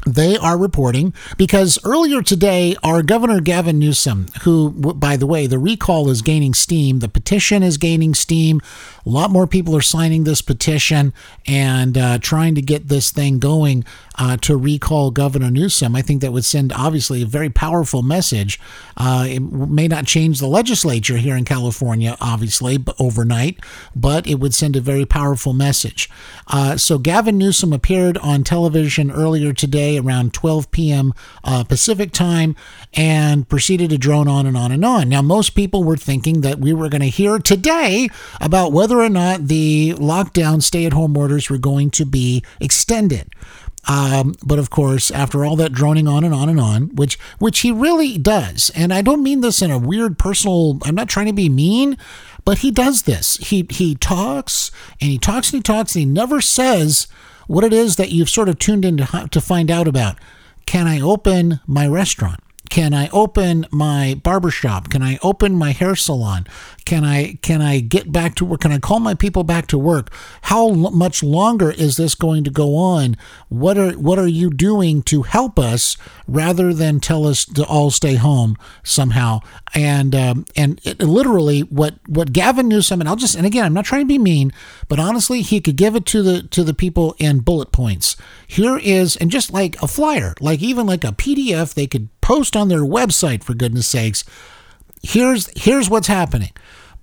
[0.07, 5.59] They are reporting because earlier today, our Governor Gavin Newsom, who, by the way, the
[5.59, 8.61] recall is gaining steam, the petition is gaining steam.
[9.05, 11.13] A lot more people are signing this petition
[11.45, 13.85] and uh, trying to get this thing going
[14.17, 15.95] uh, to recall Governor Newsom.
[15.95, 18.59] I think that would send, obviously, a very powerful message.
[18.97, 23.59] Uh, it may not change the legislature here in California, obviously, but overnight,
[23.95, 26.09] but it would send a very powerful message.
[26.47, 31.13] Uh, so Gavin Newsom appeared on television earlier today around 12 p.m.
[31.43, 32.55] Uh, Pacific time
[32.93, 35.09] and proceeded to drone on and on and on.
[35.09, 38.09] Now, most people were thinking that we were going to hear today
[38.39, 43.33] about whether or not the lockdown stay at home orders were going to be extended.
[43.87, 47.59] Um, but of course, after all that droning on and on and on, which which
[47.61, 50.77] he really does, and I don't mean this in a weird personal.
[50.83, 51.97] I'm not trying to be mean,
[52.45, 53.37] but he does this.
[53.37, 57.07] He he talks and he talks and he talks and he never says
[57.47, 60.17] what it is that you've sort of tuned in to, to find out about.
[60.65, 62.39] Can I open my restaurant?
[62.71, 64.89] Can I open my barbershop?
[64.89, 66.47] Can I open my hair salon?
[66.85, 68.61] Can I can I get back to work?
[68.61, 70.09] Can I call my people back to work?
[70.43, 73.17] How l- much longer is this going to go on?
[73.49, 75.97] What are what are you doing to help us
[76.29, 79.41] rather than tell us to all stay home somehow?
[79.73, 83.73] And um, and it, literally what what Gavin Newsom and I'll just and again I'm
[83.73, 84.53] not trying to be mean,
[84.87, 88.15] but honestly he could give it to the to the people in bullet points.
[88.47, 92.55] Here is and just like a flyer, like even like a PDF they could post
[92.55, 94.23] on their website for goodness sakes.
[95.03, 96.51] Here's here's what's happening.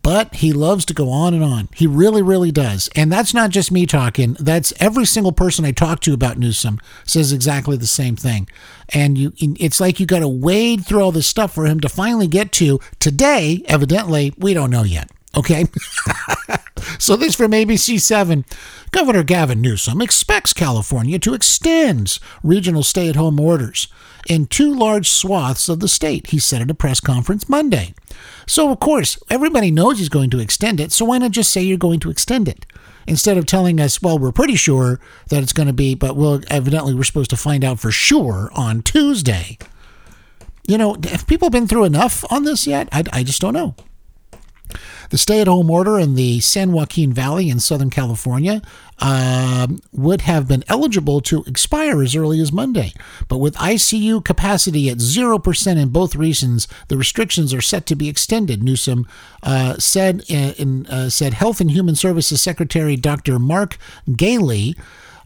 [0.00, 1.68] But he loves to go on and on.
[1.74, 2.88] He really, really does.
[2.96, 4.36] And that's not just me talking.
[4.38, 8.48] That's every single person I talk to about Newsom says exactly the same thing.
[8.88, 11.90] And you, it's like you got to wade through all this stuff for him to
[11.90, 13.62] finally get to today.
[13.66, 15.10] Evidently, we don't know yet.
[15.36, 15.66] Okay.
[16.98, 18.46] so this from ABC7.
[18.92, 23.88] Governor Gavin Newsom expects California to extend regional stay at home orders
[24.26, 27.94] in two large swaths of the state, he said at a press conference Monday.
[28.46, 31.62] So, of course, everybody knows he's going to extend it, so why not just say
[31.62, 32.66] you're going to extend it?
[33.06, 35.00] Instead of telling us, well, we're pretty sure
[35.30, 38.50] that it's going to be, but we'll evidently we're supposed to find out for sure
[38.54, 39.56] on Tuesday.
[40.66, 42.88] You know, have people been through enough on this yet?
[42.92, 43.74] I, I just don't know.
[45.10, 48.62] The stay at home order in the San Joaquin Valley in Southern California
[48.98, 52.92] uh, would have been eligible to expire as early as Monday.
[53.28, 58.08] But with ICU capacity at 0% in both regions, the restrictions are set to be
[58.08, 59.06] extended, Newsom
[59.42, 63.38] uh, said, in, in uh, said Health and Human Services Secretary Dr.
[63.38, 64.76] Mark Ghaly.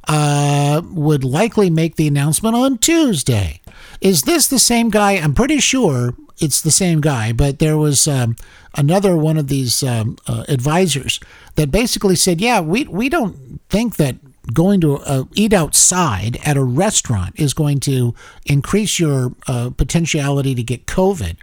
[0.09, 3.61] Uh, would likely make the announcement on Tuesday.
[4.01, 5.13] Is this the same guy?
[5.13, 8.37] I'm pretty sure it's the same guy, but there was um,
[8.77, 11.21] another one of these um, uh, advisors
[11.57, 14.17] that basically said, "Yeah, we we don't think that
[14.53, 18.15] going to uh, eat outside at a restaurant is going to
[18.45, 21.37] increase your uh, potentiality to get COVID.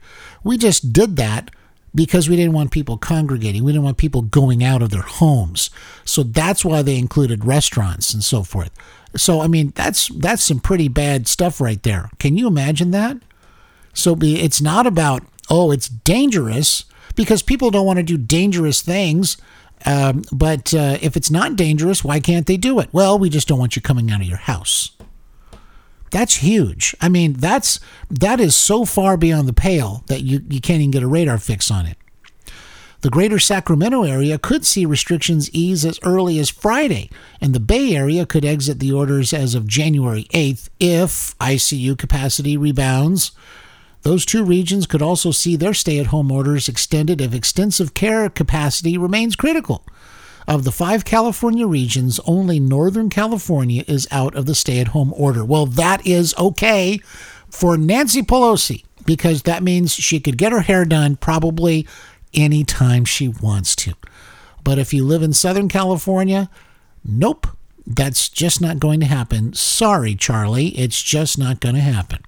[0.43, 1.51] We just did that."
[1.95, 5.71] Because we didn't want people congregating, we didn't want people going out of their homes,
[6.05, 8.69] so that's why they included restaurants and so forth.
[9.15, 12.11] So I mean, that's that's some pretty bad stuff right there.
[12.19, 13.17] Can you imagine that?
[13.99, 16.85] So be it's not about oh it's dangerous
[17.15, 19.37] because people don't want to do dangerous things.
[19.85, 22.89] Um, but uh, if it's not dangerous, why can't they do it?
[22.91, 24.91] Well, we just don't want you coming out of your house.
[26.11, 26.95] That's huge.
[26.99, 27.79] I mean, that's
[28.09, 31.37] that is so far beyond the pale that you, you can't even get a radar
[31.37, 31.97] fix on it.
[33.01, 37.95] The greater Sacramento area could see restrictions ease as early as Friday, and the Bay
[37.95, 43.31] Area could exit the orders as of January 8th if ICU capacity rebounds.
[44.03, 48.29] Those two regions could also see their stay at home orders extended if extensive care
[48.29, 49.83] capacity remains critical.
[50.47, 55.13] Of the five California regions, only Northern California is out of the stay at home
[55.15, 55.45] order.
[55.45, 57.01] Well, that is okay
[57.49, 61.85] for Nancy Pelosi because that means she could get her hair done probably
[62.33, 63.93] anytime she wants to.
[64.63, 66.49] But if you live in Southern California,
[67.03, 67.47] nope,
[67.85, 69.53] that's just not going to happen.
[69.53, 72.19] Sorry, Charlie, it's just not going to happen.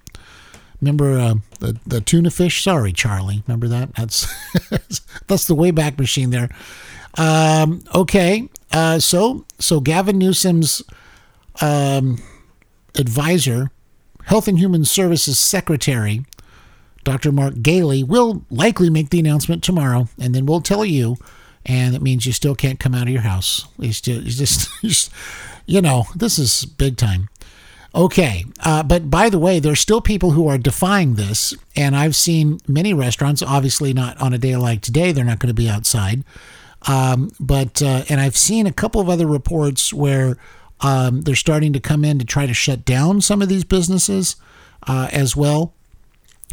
[0.82, 2.62] Remember uh, the the tuna fish?
[2.62, 3.44] Sorry, Charlie.
[3.46, 3.94] Remember that?
[3.94, 4.26] That's
[5.28, 6.50] that's the Wayback Machine there.
[7.16, 10.82] Um, okay, uh, so so Gavin Newsom's
[11.60, 12.18] um,
[12.98, 13.70] advisor,
[14.24, 16.24] Health and Human Services Secretary,
[17.04, 17.30] Dr.
[17.30, 21.16] Mark Ghaly, will likely make the announcement tomorrow, and then we'll tell you.
[21.64, 23.68] And it means you still can't come out of your house.
[23.78, 25.12] It's it's just
[25.66, 27.28] you know, this is big time.
[27.94, 32.16] Okay, uh, but by the way, there's still people who are defying this, and I've
[32.16, 33.42] seen many restaurants.
[33.42, 36.24] Obviously, not on a day like today; they're not going to be outside.
[36.88, 40.38] Um, but uh, and I've seen a couple of other reports where
[40.80, 44.36] um, they're starting to come in to try to shut down some of these businesses
[44.86, 45.74] uh, as well.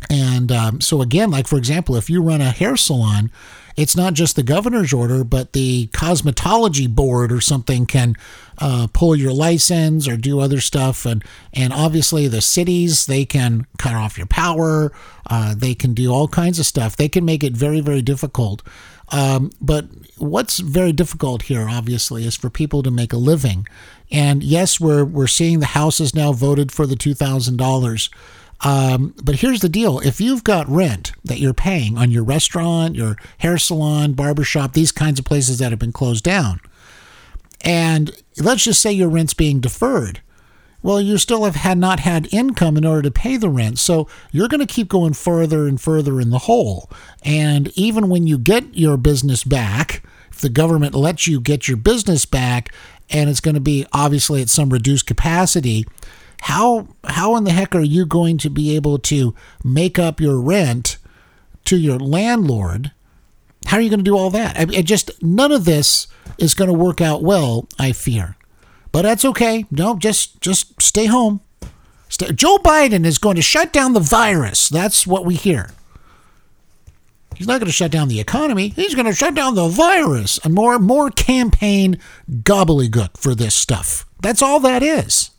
[0.09, 3.31] And um, so again, like for example, if you run a hair salon,
[3.79, 8.15] it's not just the governor's order, but the cosmetology board or something can
[8.57, 11.05] uh, pull your license or do other stuff.
[11.05, 11.23] And,
[11.53, 14.91] and obviously, the cities, they can cut off your power.
[15.29, 16.97] Uh, they can do all kinds of stuff.
[16.97, 18.63] They can make it very, very difficult.
[19.11, 19.85] Um, but
[20.17, 23.65] what's very difficult here, obviously, is for people to make a living.
[24.11, 28.09] And yes, we're, we're seeing the House has now voted for the $2,000.
[28.61, 32.95] Um, but here's the deal if you've got rent that you're paying on your restaurant,
[32.95, 36.59] your hair salon, barbershop, these kinds of places that have been closed down,
[37.61, 40.21] and let's just say your rent's being deferred.
[40.81, 43.79] Well, you still have had not had income in order to pay the rent.
[43.79, 46.89] So you're going to keep going further and further in the hole.
[47.23, 51.75] And even when you get your business back, if the government lets you get your
[51.75, 52.73] business back
[53.09, 55.85] and it's going to be obviously at some reduced capacity,
[56.41, 60.39] how how in the heck are you going to be able to make up your
[60.39, 60.97] rent
[61.65, 62.91] to your landlord?
[63.65, 64.57] How are you going to do all that?
[64.57, 68.37] I, I just none of this is going to work out well, I fear.
[68.91, 69.65] But that's okay.
[69.69, 71.41] No, just just stay home.
[72.07, 72.31] Stay.
[72.31, 74.69] Joe Biden is going to shut down the virus.
[74.69, 75.71] That's what we hear.
[77.35, 78.69] He's not going to shut down the economy.
[78.69, 80.39] He's going to shut down the virus.
[80.43, 84.05] And more more campaign gobbledygook for this stuff.
[84.21, 85.31] That's all that is.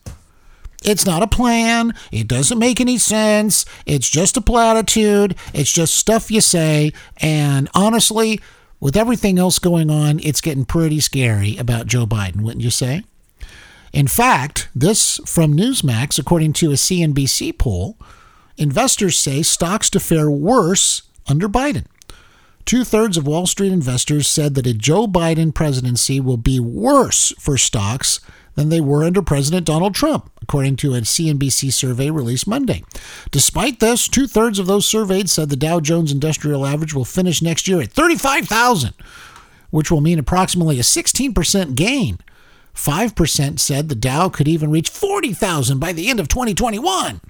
[0.85, 1.95] It's not a plan.
[2.11, 3.65] It doesn't make any sense.
[3.85, 5.37] It's just a platitude.
[5.53, 6.93] It's just stuff you say.
[7.19, 8.41] And honestly,
[8.81, 13.05] with everything else going on, it's getting pretty scary about Joe Biden, wouldn't you say?
[13.93, 17.99] In fact, this from Newsmax, according to a CNBC poll,
[18.57, 21.85] investors say stocks to fare worse under Biden.
[22.65, 27.33] Two thirds of Wall Street investors said that a Joe Biden presidency will be worse
[27.39, 28.21] for stocks
[28.55, 32.85] than they were under President Donald Trump, according to a CNBC survey released Monday.
[33.31, 37.43] Despite this, two thirds of those surveyed said the Dow Jones Industrial Average will finish
[37.43, 38.95] next year at 35,000,
[39.71, 42.19] which will mean approximately a 16% gain.
[42.75, 47.21] 5% said the Dow could even reach 40,000 by the end of 2021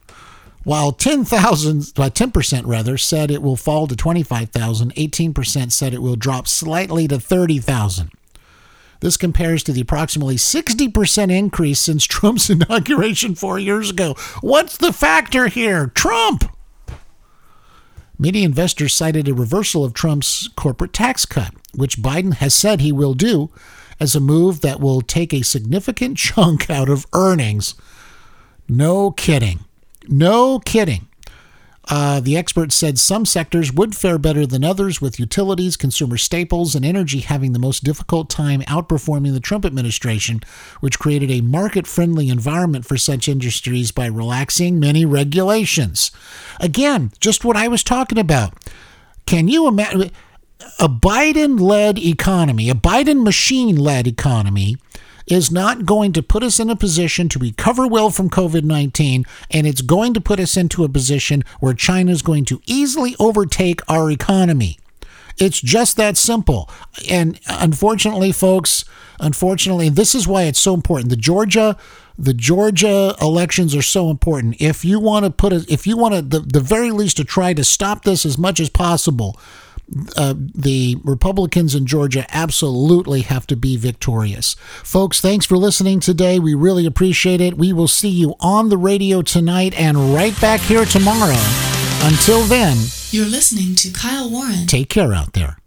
[0.64, 6.16] while 10,000 by 10% rather said it will fall to 25,000 18% said it will
[6.16, 8.10] drop slightly to 30,000
[9.00, 14.92] this compares to the approximately 60% increase since Trump's inauguration 4 years ago what's the
[14.92, 16.44] factor here Trump
[18.20, 22.92] Many investors cited a reversal of Trump's corporate tax cut, which Biden has said he
[22.92, 23.48] will do,
[23.98, 27.74] as a move that will take a significant chunk out of earnings.
[28.68, 29.60] No kidding.
[30.06, 31.08] No kidding.
[31.90, 36.76] Uh, the experts said some sectors would fare better than others, with utilities, consumer staples,
[36.76, 40.40] and energy having the most difficult time outperforming the Trump administration,
[40.78, 46.12] which created a market friendly environment for such industries by relaxing many regulations.
[46.60, 48.54] Again, just what I was talking about.
[49.26, 50.12] Can you imagine
[50.78, 54.76] a Biden led economy, a Biden machine led economy?
[55.30, 59.24] Is not going to put us in a position to recover well from COVID 19,
[59.50, 63.14] and it's going to put us into a position where China is going to easily
[63.18, 64.78] overtake our economy.
[65.38, 66.68] It's just that simple.
[67.08, 68.84] And unfortunately, folks,
[69.20, 71.08] unfortunately, this is why it's so important.
[71.08, 71.78] The Georgia
[72.20, 74.60] the Georgia elections are so important.
[74.60, 77.24] If you want to put it, if you want to, the, the very least to
[77.24, 79.40] try to stop this as much as possible,
[80.16, 84.54] uh, the Republicans in Georgia absolutely have to be victorious.
[84.84, 86.38] Folks, thanks for listening today.
[86.38, 87.56] We really appreciate it.
[87.56, 91.36] We will see you on the radio tonight and right back here tomorrow.
[92.02, 92.76] Until then,
[93.10, 94.66] you're listening to Kyle Warren.
[94.66, 95.59] Take care out there.